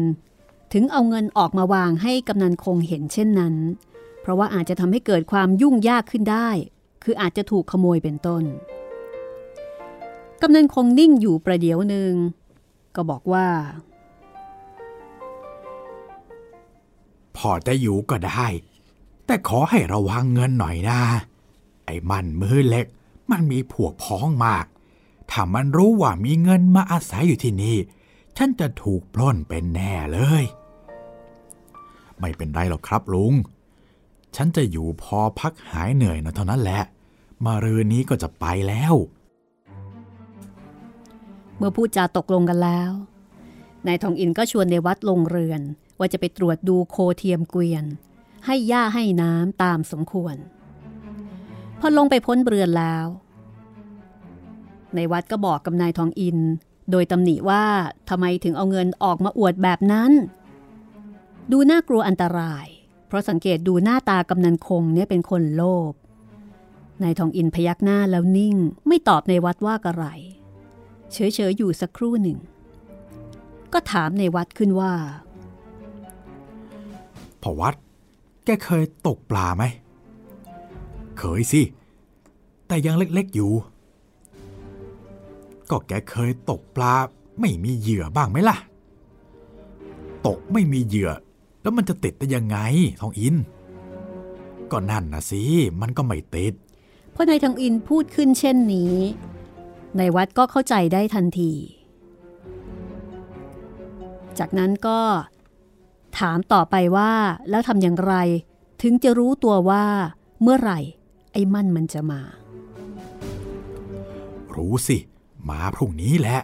[0.73, 3.55] ถึงเอาเงินออกมาวางให้กำนันคงเห็นเช่นนั้น
[4.21, 6.49] เพราะว่าอาจจะทำให้เกิดความยุ่งยากขึ้นได้
[7.03, 8.43] คืออาจจะถูกขโมยเป็นต้น
[10.41, 12.13] กำนันคงนิ่งอยู่ประเดี๋ยวหนึ่ง
[12.95, 13.47] ก็บอกว่า
[17.39, 18.47] พอจะอยู่ก็ได้
[19.25, 20.99] แต่ขอให้ระวังเงินหน่อยนะ
[21.85, 22.85] ไอ้มันมือเล็ก
[23.31, 24.65] มันมีพวกพ้องมาก
[25.31, 27.77] ถ้ามันรู้ว่ามีเงินมาอาศัยอยู่ที่นี่
[28.37, 30.43] ฉันจะถูกปล้นเป็นแน่เลย
[32.19, 33.33] ไม่เป็นไรหรอกครับลุง
[34.35, 36.81] ฉันจะอยู่พอพักหายเหนื่อยนะเท่านั้นแหละ
[37.45, 38.93] มารืนนี้ก็จะไปแล้ว
[41.57, 42.91] เมื่อพูดจาตกลงกันแล้ว
[43.87, 45.61] นายทองอินก็ชวนในวัดลงเรือน
[45.99, 47.85] ว่าจะไปตรวจดูโคเทียมเกวียน
[48.45, 50.35] ให้หญ้าให้น้ำตามสมควร
[51.79, 53.05] พอลงไปพ้นเรือนแล้ว
[54.95, 56.37] ในวัดก็บอกกับนายทองอิน
[56.91, 57.65] โดยตำหนิว่า
[58.09, 60.11] ทำไมถึงเอาเงินออกมาอวดแบบนั้น
[61.51, 62.65] ดูน่ากลัวอันตราย
[63.07, 65.93] เพราะสังเกตดูหน้าตากำนันคงเนี่ยเป็นคนโลภ
[67.03, 68.55] นายทองอินพยักหน้าแล้วนิ่ง
[68.87, 70.05] ไม่ตอบในวัดว่ากระไร
[71.13, 72.37] เฉยๆอยู่สักครู่หนึ่ง
[73.73, 74.93] ก็ถามในวัดขึ้นว่า
[77.41, 77.75] พ่อวัด
[78.45, 79.63] แกเคยตกปลาไหม
[81.19, 81.61] เคยสิ
[82.67, 83.51] แต่ยังเล็กๆอยู่
[85.69, 86.93] ก็แกเคยตกปลา
[87.39, 88.57] ไม่มีเหยื่อบ้างไหมล่ะ
[90.27, 91.11] ตกไม่มีเหยื่อ
[91.61, 92.57] แล้วมันจะติดได้ยังไง
[93.01, 93.35] ทองอิน
[94.71, 95.43] ก็นั่นนะสิ
[95.81, 96.53] มันก็ไม่ติด
[97.11, 98.95] เพราะนายทองอินพูดขึ้นเช่นนี้
[99.97, 101.51] ในวัดก็เข้าใจได้ทันที
[104.39, 104.99] จากนั้นก็
[106.17, 107.11] ถามต่อไปว่า
[107.49, 108.13] แล้วทำอย่างไร
[108.81, 109.85] ถึงจะรู้ตัวว่า
[110.41, 110.79] เมื่อไหร่
[111.31, 112.21] ไอ้มั่นมันจะมา
[114.55, 114.97] รู้สิ
[115.49, 116.39] มาพรุ่งนี้แหละ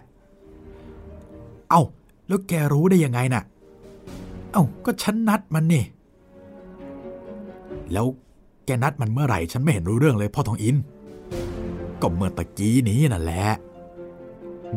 [1.70, 1.82] เอ้า
[2.28, 3.42] แล้วแกรู้ได้ยังไงน่ะ
[4.52, 5.84] เอ้า ก็ฉันนัดมันนี่
[7.92, 8.06] แล้ว
[8.66, 10.76] แกนัดมันเมื่อไหร่ ฉันไม่เห็นรู้เรื่องเลยพ่อทองอิน
[12.00, 13.46] ก็เมื่อตะกี้นี้นั่นแหละ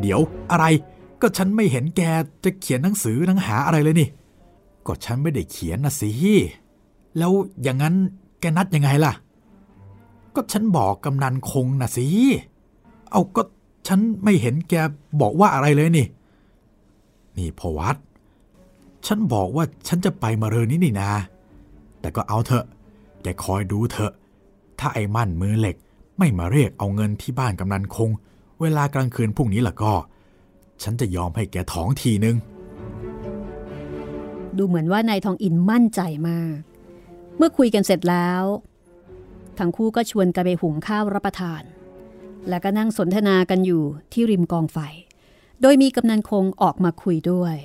[0.00, 0.20] เดี๋ยว
[0.50, 0.66] อะไร
[1.20, 2.02] ก็ฉันไม่เห็นแก
[2.44, 4.08] จะเขียนหนังสือหนังหาอะไรเลยนี่
[4.86, 6.10] ก็ฉันไม่ได้เขียนนะสิ
[7.18, 7.94] แล้วอย่างนั้น
[8.40, 9.12] แกนัดยังไงล่ะ
[10.34, 12.06] ก็ฉันบอกกำนันคงนะสิ
[13.10, 13.42] เอาก็
[13.88, 14.74] ฉันไม่เห็นแก
[15.20, 16.06] บอกว่าอะไรเลยนี่
[17.36, 17.96] นี่พอวัด
[19.06, 21.10] ฉันบอกว่าฉันจะไปมาเรือนนี้นี่นา
[22.00, 22.64] แต่ก็เอาเถอะ
[23.22, 24.12] แกคอยดูเถอะ
[24.78, 25.76] ถ้าไอ้มั่นมือเหล็ก
[26.18, 28.10] ไม่มาเรียกเอาเงินที่บ้านกำนันคง
[28.60, 29.92] เวลากลางคืนพรุ่งนี้ล่ะก็
[30.82, 32.36] ฉันจะยอมให้แกท้องทีนึง
[34.56, 36.58] ดูเหมือนว่านายทองอินมั่นใจมาก
[37.36, 38.42] เมื่อคุยกันเสร็จแล้ว
[39.58, 41.62] ทั้งคู่ก็ชวนกันไปหุงข้าวรับประทาน
[42.48, 43.82] แล้วก็นั่งสนทนากันอยู่
[44.12, 44.78] ที่ริมกองไฟ
[45.60, 47.56] โดยมีกำนันคงออกมาคุยด้วย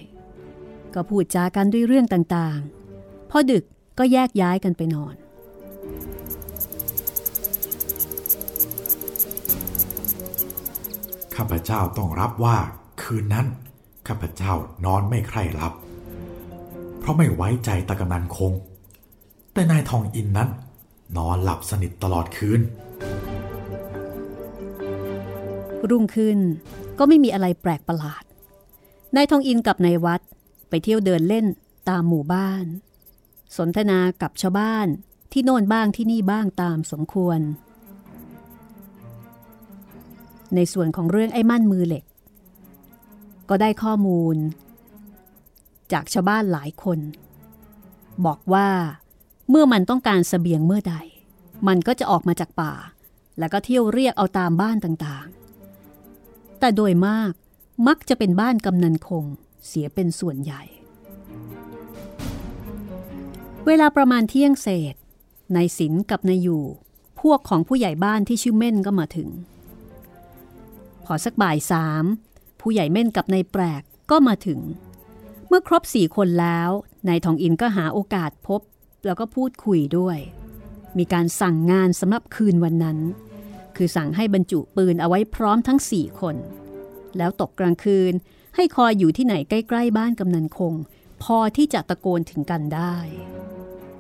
[0.94, 3.64] ก็พูดจากันด้วยเรื่องต่างๆ พอดึก
[3.98, 5.16] ก็แยกย้ายกันไปนอน
[11.36, 12.58] ข้าพเจ้าต้องรับว่า
[13.02, 13.48] คืนนั้น
[14.08, 14.54] ข้าพเจ้า
[14.86, 15.74] นอนไม่ใคร่หลับ
[17.06, 18.54] เพราะไม่ไว้ใจตากำนันคง
[19.54, 20.50] แต่นายทองอินนั้น
[21.18, 22.62] นอนหลับสนิทตลอดคืน
[25.90, 26.40] รุ่งขึ้น
[27.00, 28.24] ก็ไม่มีอะไรแปลกประหลาด
[29.16, 30.22] นายทองอินกับนายวัด
[30.70, 31.46] ไปเที่ยวเดินเล่น
[31.90, 32.66] ตามหมู่บ้าน
[33.58, 34.88] สนทนากับชาวบ้าน
[35.32, 37.40] ที่โน่นบ้างที่นี่บ้างตามสมควร
[40.56, 42.04] ในส่วนของเรื่องไอ้มั่นมือเหล็ก
[43.50, 44.38] ก็ได้ข้อมูล
[45.92, 47.00] จากชาวบ้านหลายคน
[48.26, 48.70] บอกว่า
[49.50, 50.96] เมื่อมันต้องการสเสบียงเมื่อใด
[51.68, 52.74] มันก็จะออกมาจากป่า
[53.40, 57.32] แล้วก็เที่ยวเรียกเอาตามบ้านต่างๆ แต่โดยมาก
[57.88, 59.26] มักจะเป็นบ้านกำนันคง
[59.68, 60.62] เสียเป็นส่วนใหญ่
[63.66, 64.96] เวลาประมาณเที่ยงเศษ
[65.56, 66.66] นายศิลกับนายอยู่
[67.22, 69.30] พวกของผู้ใหญ่บ้านที่ชื่อเม่นก็มาถึง
[71.06, 72.04] พอสักบ่ายสาม
[72.60, 73.82] ผู้ใหญ่เม่นกับนายแปลก
[74.12, 74.60] ก็มาถึง
[75.58, 76.70] มื่อครบสี่คนแล้ว
[77.08, 78.62] นายทองอินก็หาโอกาสพบ
[79.06, 80.18] แล้วก็พูดคุยด้วย
[80.98, 82.98] มีการสั่งงานสำหรับคืนวันนั้น
[83.76, 86.36] คือสั่งให้บรรจุปืนเอาไว้พร้อมทั้งสี่คน
[87.18, 88.14] แล้วตกกลางคืน
[88.56, 90.74] ให้คอยอยู่ที่ไหนใกล้ ๆ บ้านกำนันคง
[91.24, 92.96] พอที่จะตะโกนถึงกันได้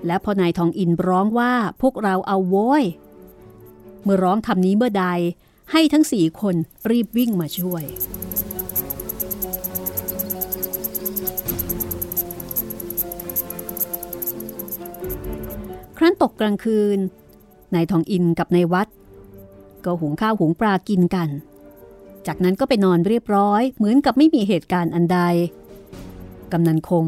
[0.05, 2.83] และพอนายทองอินร้องว่าพวกเราเอาโว้ย
[4.03, 5.05] เมื่อร้องคำนี้เมื่อใด
[5.71, 6.55] ให้ทั้งสี่คน
[6.89, 7.85] รีบวิ่งมาช่วย
[15.97, 16.99] ครั้นตกกลางคืน
[17.73, 18.87] นายทองอินกับนายวัด
[19.85, 21.29] ก็หุงข้าวหุงปลากินกัน
[22.27, 25.19] จากนั้นก็ไปนอนเรียบร้อย เหมือนกับไม่มีเหตุการณ์อันใด
[26.51, 27.05] กำนันคง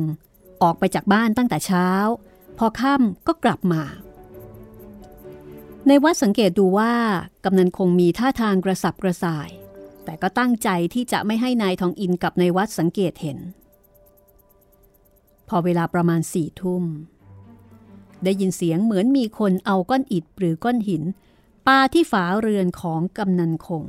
[0.61, 1.87] ออกไปจากบ้านตั้งแต่เช้า
[2.57, 3.83] พอค่ำก็กลับมา
[5.87, 6.93] ในวัดสังเกตดูว่า
[7.43, 9.49] กำนันคงมีท่าทางกระสับกระส่าย
[10.05, 13.37] แต่ก็ตั้งใจที่จะไม่ให้นายทองอินกับนายวัดสังเกตเห็น
[15.49, 16.83] พอเวลาประมาณสี่ทุ่ม
[18.23, 21.03] ได้ยินเสียงเหมือนมีคนเอาก้อนอิฐหรือก้อนหิน
[21.67, 23.83] ปาที่ฝาเรือนของกำนันคง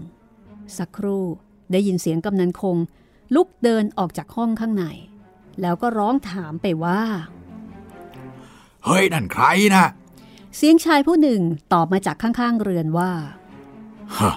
[0.76, 1.24] สักครู่
[1.72, 2.76] ได้ยินเสียงกำนันคง
[3.34, 4.84] ลุกเดินออกจากห้องข้างใน
[5.60, 7.00] แล้วก็ร้องถามไปว่า
[8.84, 9.84] เฮ้ย นั่นใครนะ
[10.56, 11.40] เสียงชายผู้หนึ่ง
[11.72, 13.10] ตอบมาจากข้างๆเรือนว่า
[14.16, 14.34] ฮะ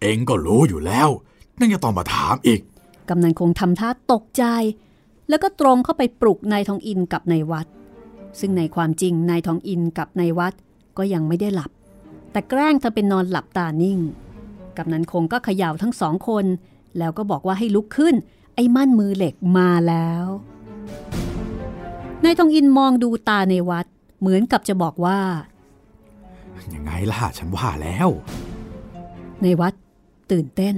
[0.00, 1.08] เองก็รู้อยู่แล้ว
[1.58, 2.60] นั่นจะต้องมาถามอีก
[3.08, 4.44] กำนันคงทำท่าตกใจ
[5.28, 7.66] แล้วก็ตรงเข้าไปปลุกนายทองอินกับนายวัด
[8.40, 10.54] ซึ่งในความจริงนายทองอินกับนายวัด
[10.98, 11.70] ก็ยังไม่ได้หลับ
[12.32, 13.98] แต่แกล้งทำเป็นนอนหลับตานิ่ง
[14.76, 16.44] กำนันคงก็เขย่าทั้งสองคน
[16.98, 18.14] แล้วก็บอกว่าให้ลุกขึ้น
[18.54, 20.26] ไอ้มั่นมือเหล็กมาแล้ว
[22.24, 23.86] นายทองอินมองดูตาในวัด
[24.20, 25.18] เหมือนกับจะบอกว่า
[26.74, 28.08] ยังไงล่ะฉันว่าแล้ว
[29.42, 29.74] ในวัด
[30.30, 30.76] ตื่นเต้น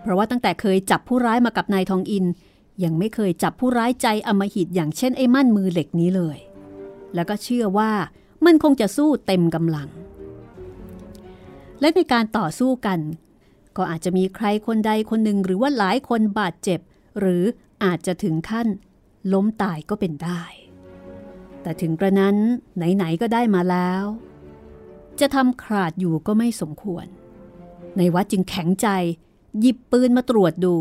[0.00, 2.24] เพราะว่าตั้งแต่เคยจับผู้ร้ายมากับนายทองอิน
[2.84, 6.38] ยังไม่เคยจับผู้ร้ายใจอำมหิตอย่างเช่นไอ้มั่นมือเหล็กนี้เลย
[7.14, 7.92] แล้วก็เชื่อว่า
[8.44, 9.88] มันคงจะสู้เต็มกำลัง
[11.80, 13.00] และในการต่อสู้กัน
[13.76, 16.80] ก็อาจจะมีใครคนใดคนหนึ่งหรือว่าหลายคนบาดเจ็บ
[17.18, 17.42] หรือ
[17.84, 18.68] อาจจะถึงขั้น
[19.32, 20.42] ล้มตายก็เป็นได้
[21.62, 22.36] แต่ถึงกระนั้น
[22.76, 24.04] ไหน ๆ ก็ได้มาแล้ว
[25.20, 27.06] จะทำขาดอยู่ก็ไม่สมควร
[27.96, 28.88] ในวัดจึงแข็งใจ
[29.60, 30.76] หยิบปืนมาตรวจดู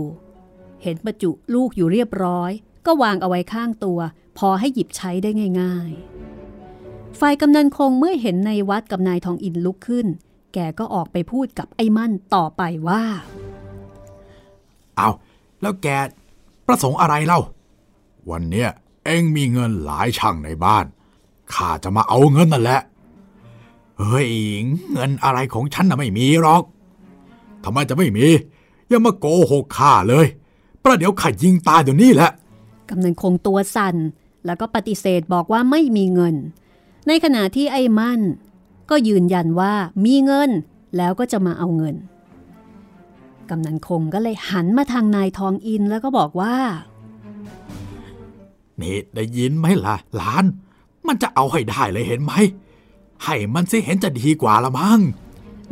[0.83, 2.51] เห็นประจุลูกอยู่เรียบร้อย
[2.85, 3.99] ก็วางเอาไว้ข้างตัว
[4.37, 5.29] พอให้หยิบใช้ได้
[5.61, 5.91] ง่าย
[6.55, 10.07] ๆ ฝ่ายกำนันคงเมื่อเห็นในวัดกับนายทองอินลุกขึ้น
[10.53, 13.03] แกก็ออกไปพูดกับไอ้มั่นต่อไปว่า
[14.97, 15.09] เอา
[15.61, 15.87] แล้วแก
[16.67, 17.39] ประสงค์อะไรเล่า
[18.29, 18.69] วันเนี้ย
[19.05, 20.85] เองมีเงินหลายช่างในบ้าน
[21.53, 22.81] ข้าจะมาเอาเงินนั่นแหละ
[23.99, 24.27] เฮ้ย
[24.91, 26.63] เงินอะไรของฉันน่ะไม่มีหรอก
[27.63, 28.27] ทำไมจะไม่มี
[28.87, 30.25] อย่ามาโกหกข้าเลย
[30.83, 32.31] ประเดี๋ยวข้ายิงตายเดี๋ยวนี้แหละ
[32.89, 33.95] กำนันคงตัวสั่น
[34.45, 36.35] แล้วก็ปฏิเสธบอกว่าไม่มีเงิน
[37.07, 38.21] ในขณะที่ไอ้มั่น
[38.89, 39.73] ก็ยืนยันว่า
[40.05, 40.49] มีเงิน
[40.97, 41.95] แล้วก็จะมาเอาเงิน
[43.49, 46.55] กำนันคงก็เลยหันมาทางนายทองอินแล้วก็บอกว่า
[48.81, 50.45] นี่ได้ยินไหมล่ะหลาน
[51.07, 52.33] มันจะเอาให้ได้เลยเห็นไหม
[53.23, 54.99] ให้มันสิเห็นจะดีกว่าละมั้ง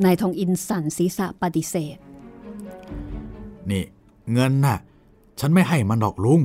[0.03, 1.97] นายทองอินสั่นศีรษะปฏิเสธ
[3.69, 3.83] นี่
[4.33, 4.77] เงินน่ะ
[5.39, 6.41] ฉันไม่ให้มันหรอกลุง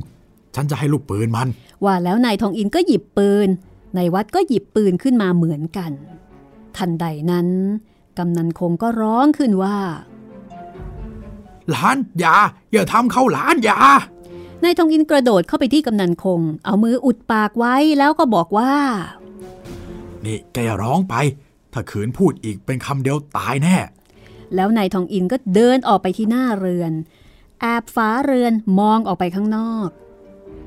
[0.57, 1.49] ฉันจะให้ลูกปืนมัน
[1.85, 3.49] ว่าแล้วนายทองอินก็หยิบปืน
[3.97, 5.93] นายวัดก็หยิบปืนขึ้นมาเหมือนกัน
[6.77, 7.49] ทันใดนั้น
[8.19, 9.77] กำนันคงก็ร้องขึ้นว่า
[11.71, 12.37] หลานอย่า
[12.73, 13.81] อย่าทำเขาหลานอย่า
[14.65, 18.73] นายทองอินกระโดดเข้าไปที่กำนันคง เอามืออุดปากไว้แล้วก็บอกว่า
[20.25, 21.15] นี่แกอย่าร้องไป
[21.73, 23.77] ถ้าขืนพูดอีกเป็นคำเดียวตายแน่
[24.55, 26.93] แล้วนายทองอินก็เดินออกไปที่หน้าเรือน
[27.61, 29.89] แอบฝาเรือนมองออกไปข้างนอก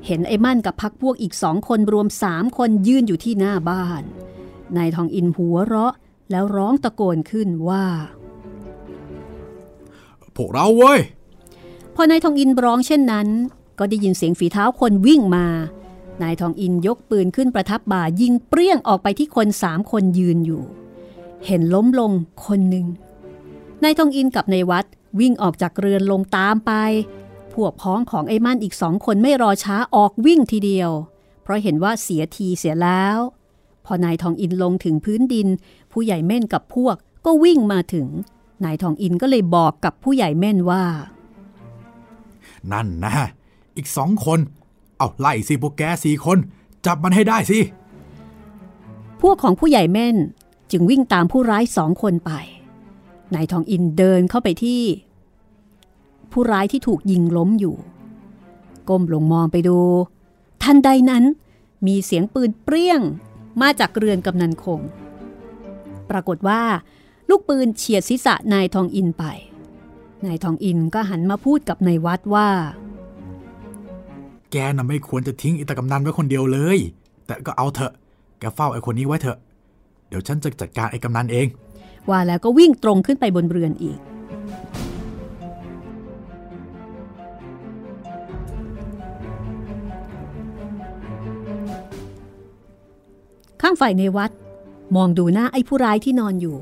[0.06, 4.02] เห็นไอ้มั่นกับพักพวกอีกสองคนรวมสามคนยืนอยู่ที่หน้าบ้าน
[4.76, 5.94] นายทองอินหัวเราะ
[6.30, 7.84] แล้วร้องตะโกนขึ้นว่า
[10.36, 11.00] พวกเราเว้ย
[11.94, 13.28] พอนายทองอินร้องเช่นนั้น
[13.78, 15.46] ก็ได้ยินเสียงฝีเท้าคนวิ่งมา
[16.22, 20.62] นายทองอินยกปืนขึ้นประทับบ่ายิงเปรี้ยงออกไปที่คนสามคนยืนอยู่
[21.46, 22.12] เห็นล้มลง
[22.46, 22.86] คนหนึ่ง
[23.82, 24.86] นายทองอินกับนายวัด
[25.20, 26.72] วิ่งออกจากเรือนลงตามไป
[27.54, 30.90] พวกพ้องของไอ้มั่นอีกสองคนไม่รอช้าออกวิ่งทีเดียว
[31.42, 33.18] เพราะเห็นว่าเสียทีเสียแล้ว
[33.84, 35.48] พอนายทองอินลงถึงพื้นดิน
[35.92, 36.96] ผู้ใหญ่เม่นกับพวก
[37.26, 38.06] ก็วิ่งมาถึง
[38.64, 40.84] นายทองอินก็เลยบอกกับผู้ใหญ่เม่นว่า
[42.72, 43.14] นั่นนะ
[43.76, 44.38] อีกสองคน
[44.96, 46.38] เอาไล่สิพวกแกสี่คน
[46.86, 47.60] จับมันให้ได้สิ
[49.22, 50.16] พวกของผู้ใหญ่เม่น
[50.70, 52.32] จึงวิ่งตามผู้ร้ายสองคนไป
[53.34, 54.82] นายทองอินเดินเข้าไปที่
[56.32, 57.76] ผู้ร้ายที่ถูกยิงล้มอยู่
[58.88, 59.78] ก้มลงมองไปดู
[60.62, 61.24] ทันใดนั้น
[61.86, 63.00] มีเสียงปืนเปรี้ยง
[63.60, 64.80] มาจากเรือนกำนันคง
[66.10, 66.62] ปรากฏว่า
[67.28, 69.24] ลูกปืนเฉียดศีรษะนายทองอินไป
[70.26, 72.48] นายทองอินก็หันมาพูดกับนายวัดว่า
[74.50, 76.78] แกน่ะไม่ควรจะทิ้งอิตากำนันไว้คนเดียวเลย
[77.26, 77.92] แต่ก็เอาเถอะ
[78.40, 79.38] แกเฝ้าไอ้คนนี้ไว้เถอะ
[80.08, 81.46] เดี๋ยวฉันจะจัดการไอ้กำนันเอง
[82.10, 94.30] ว่าแล้วก็วิ่งตรงขึ้นไปบนเรือนอีกางฝ่ายในวัด
[94.96, 96.58] มองดูหน้าไอ้ผู้ร้ายที่นอนอยู่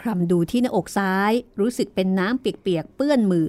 [0.00, 3.48] คลำดูที่หน้าอกซ้ายรู้สึกเป็นน้ำเปียกๆเปื้อนมือ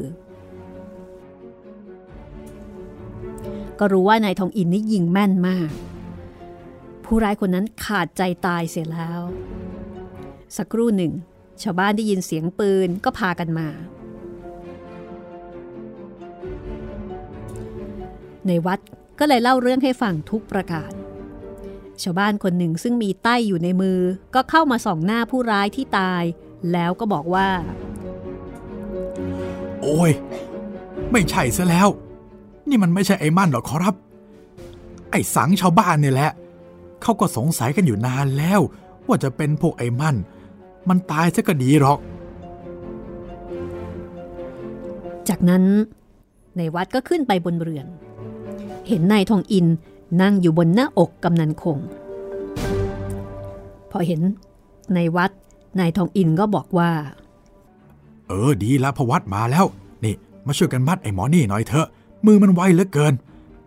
[3.79, 5.69] ก็รู้ว่านายทองอินนี่ยิงแม่นมาก
[7.05, 9.21] ผู้ร้ายคนนั้นขาดใจตายเสียแล้ว
[10.57, 11.13] สักครู่หนึ่ง
[11.61, 13.67] ชาวบ้านได้ยินเสียงปืนก็พากันมา
[18.47, 18.79] ในวัด
[19.19, 21.04] ก็เลยเล่าเรื่องให้ฟังทุกประการ
[22.03, 23.99] ชาวบ้านคนหนึ่งซึ่งมีใต้อยู่ในมือ
[24.35, 26.23] ก็เข้ามาส่องหน้าผู้ร้ายที่ตาย
[26.71, 27.49] แล้วก็บอกว่า
[29.81, 30.11] โอ้ย
[31.11, 31.87] ไม่ใช่ซะแล้ว
[32.69, 33.95] นี่มันไม่ใช่ไอ้มั่นหรอกขอรับ
[35.11, 36.31] ไอ้สังชาวบ้านเนี่ยแหละ
[37.01, 38.59] เขาก็สงสัยกันอยู่นานแล้ว
[39.07, 40.15] ว่าจะเป็นพวกไอ้มั่น
[40.89, 41.99] มันตายซะก็ดีหรอก
[45.29, 45.63] จากนั้น
[46.57, 47.87] ในวัดก็ขึ้นไปบนเรือน
[48.87, 49.65] เห็นนายทองอิน
[50.21, 51.79] นั่งอยู่บนหน้าอกกำนันคง
[53.91, 54.21] พอเห็น
[54.93, 55.31] ในวัด
[55.79, 56.91] นายทองอินก็บอกว่า
[58.27, 59.65] เออดีละพวัดมาแล้ว
[60.03, 61.87] นี่ มาช่วยกันมัดไอ้หมอนี่หน่อยเถอะ
[62.25, 63.13] มือมันไวเหลือเกิน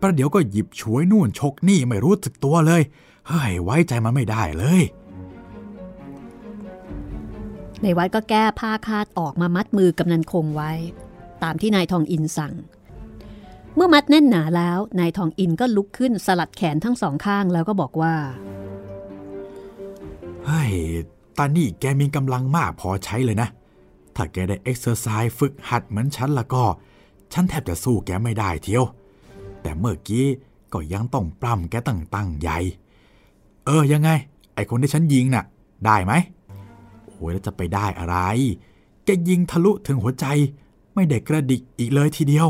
[0.01, 2.81] ประเดี๋ยวก็หยิบฉวยนู่นชกนี่ไม่รู้สึกตัวเลย
[3.27, 4.81] เฮ้ยไว้ใจมันไม่ได้เลย
[7.81, 10.71] ในวัดก็แก้ผ้าคาดออกมามัดมือกำนันคงไว้
[11.43, 12.53] ตามที่นายทองอินสั่ง
[13.75, 18.15] เมื่อมัดแน่นหนาแล้ว นายทองอินก็ลุกขึ้นสลัดแขนทั้งสองข้างแล้วก็บอกว่า
[20.45, 20.71] เฮ้ย
[21.37, 23.49] ตานี่แกมีกำลังมากพอใช้เลยนะ
[24.15, 26.65] ถ้าแกได้ exercise ฝึกหัดเหมือนฉันละก็
[27.33, 28.83] ฉันแทบจะสู้แกไม่ได้เทียว
[29.61, 30.25] แต่เมื่อกี้
[30.73, 32.59] ก็ยังต้องปล้ำแกตั้งตั้งใหญ่
[33.65, 34.09] เออยังไง
[34.55, 35.45] ไอคนที่ฉันยิงน่ะ
[35.85, 36.13] ได้ไหม
[37.05, 38.17] โอ้ยแล้วจะไปได้อะไร
[39.05, 40.25] แกยิงทะลุถึงหัวใจ
[40.93, 42.47] ไม่ได้กระดิกอีกเลยทีเดียว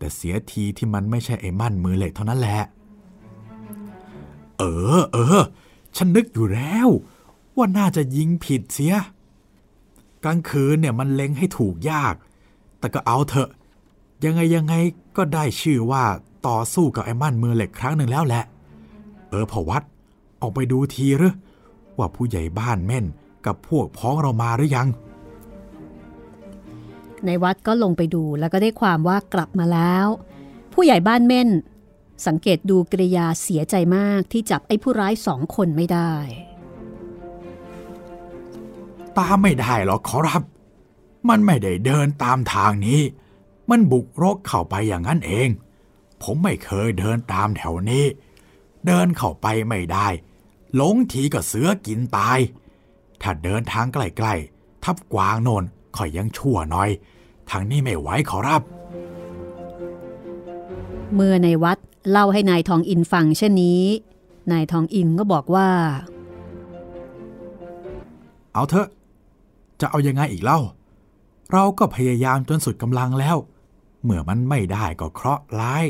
[0.00, 2.60] แต่เสียทีที่มันไม่ใช่ไอ้มั่นมือเหล็กเท่านั้นแหละ
[4.58, 4.62] เอ
[4.98, 5.40] อ เออ
[5.96, 6.88] ฉันนึกอยู่แล้ว
[7.56, 8.94] ว่าน่าจะยิงผิดเสีย
[10.24, 12.14] กลางคืนเนี่ยมันเล็งให้ถูกยาก
[12.78, 13.50] แต่ก็เอาเถอะ
[14.24, 14.74] ยังไงยังไง
[15.16, 16.04] ก็ได้ชื่อว่า
[16.48, 18.44] ต่อสู้กับไอ้มั่นมือเหล็กครั้งหนึ่งแล้วแหละ
[19.28, 19.82] เออพอวัด
[20.40, 21.34] ออกไปดูทีหรือ
[21.98, 23.04] ว่าผู้ใหญ่บ้านแม่น
[23.46, 24.88] กับพวกพ้องเรามาหรือยัง
[27.26, 30.06] ในวัดก็ลงไปดูแล้วก็ได้ความว่ากลับมาแล้ว
[30.72, 31.48] ผู้ใหญ่บ้านเม่น
[32.26, 36.12] สังเกตดูกริยาเสียใจมากที่จับไอ้ผู้ร้ายสองคนไม่ได้
[39.18, 40.42] ตามไม่ได้หรอกขอรับ
[41.28, 43.00] มันไม่ได้เดินตามทางนี้
[43.70, 45.48] มันบุกรกเข้าไปอย่างนั้นเอง
[46.22, 48.04] ผมไม่เคยเดินตามแถวนี้
[48.86, 50.08] เดินเข้าไปไม่ได้
[50.74, 52.38] หลงทีก็เสือกินตาย
[53.22, 55.64] ถ้าเดินทางใกล้ๆ ทับกวางโนน
[55.96, 56.90] ข่อยยังชั่วหน่อย
[57.50, 58.62] ทางนี้ไม่ไหวขอรับ
[61.14, 61.78] เมื่อในวัด
[62.10, 63.82] เล่าให้นายทองอินฟังเช่นนี้
[64.52, 65.68] นายทองอินก็บอกว่า
[68.54, 68.88] เอาเถอะ
[69.80, 70.60] จะเอายังไงอีกเล่า
[71.52, 73.36] เราก็พยายามจนสุดกำลังแล้ว
[74.04, 75.84] เมื่อมันไม่ได้ก็เคราะห์ร้าย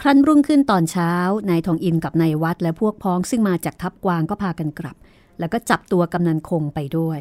[0.00, 1.12] ครั้นรุ่งขึ้นตอนเช้า
[1.50, 4.96] นายทองอินกับนายวัดและพวกพ้องซึ่งมาจากทับกวางก็พากันกลับ
[5.38, 7.20] แล้วก็จับตัวกำนันคงไปด้วย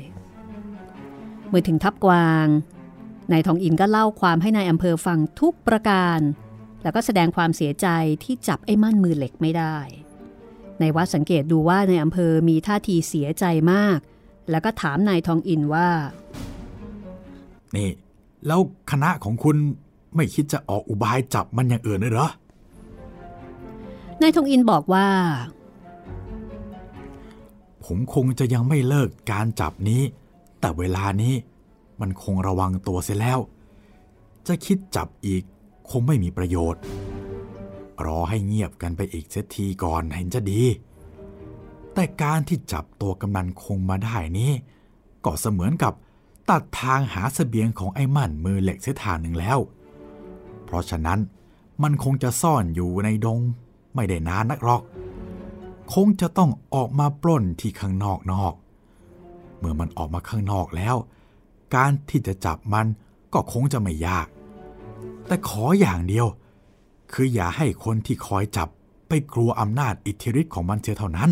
[1.50, 2.48] เมื่อถึงทับกวาง
[3.32, 6.20] นายทองอินก็เล่าความให้นายอำเภอฟังทุกประการ
[6.84, 7.88] แล้วก็แสดงความเสียใจ
[8.24, 9.78] ที่จับไอ้มั่นมือเหล็กไม่ได้
[10.80, 14.00] ในวัดสังเกตดูว่าในอำเภอมีท่าทีเสียใจมาก
[14.50, 15.90] แล้วก็ถามนายทองอินว่า
[17.76, 17.90] นี่
[18.48, 18.60] แล้ว
[18.92, 19.58] คณะของคุณ
[20.16, 22.30] ไม่คิดจะออกอุบายจับมันอย่างอื่นเลยเหรอ
[24.22, 25.08] นายทองอินบอกว่า
[27.86, 30.02] ผมคงจะยังไม่เลิกการจับนี้
[30.66, 31.36] แต่เวลานี้
[32.02, 33.40] มันคงระวังตัวเสียแล้ว
[34.48, 35.44] จะคิดจับอีก
[35.90, 36.82] คงไม่มีประโยชน์
[38.06, 40.62] รอให้เงียบกันไปอีกเสียทีก่อนเห็นจะดี
[41.94, 44.52] แต่การที่จับตัวกำนันคงมาได้นี้
[45.26, 45.94] ก็เสมือนกับ
[46.50, 49.60] ตัดทางหาสเสบียงของไอ้มั่นมือเหล็กเสียทางหนึ่งแล้ว
[50.66, 51.20] เพราะฉะนั้น
[51.84, 53.40] มันคงจะซ่อนอยู่ในดง
[53.96, 54.82] ไม่ได้นานนักหรอก
[55.94, 58.56] คงจะต้องออกมาปล้นที่ข้างนอกนอก
[59.66, 60.96] มื่อมันออกมาข้างนอกแล้ว
[61.76, 62.88] การที่จะจับมัน
[63.34, 64.28] ก็คงจะไม่ยาก
[65.28, 66.28] แต่ขออย่างเดียว
[67.14, 68.70] คืออย่าให้คนที่คอยจับ
[69.08, 71.32] ไปกลัวอำนาจอิทธิฤทธิ์ของมันเสียเท่านั้น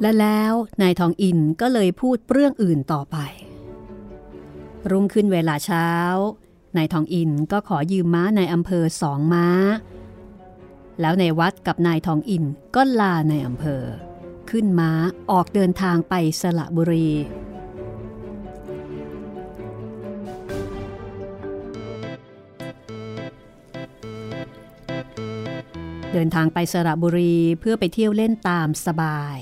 [0.00, 0.52] และแล้ว
[0.82, 3.16] นายทองอินก็เลยพูดเรื่องอื่นต่อไป
[4.90, 5.88] รุ่งขึ้นเวลาเช้า
[6.76, 9.48] นายทองอินก็ขอยืมม้าในอำเภอสองม้า
[11.00, 12.44] แล้วในวัดกับนายทองอิน
[12.74, 13.82] ก็ลาในอำเภอ
[14.58, 14.92] ขึ้นม้า
[15.30, 17.10] ออกเดินทางไปสระบุรี
[26.12, 29.38] เดินทางไปสระบุรีเพื่อไปเที่ยวเล่นตามสบาย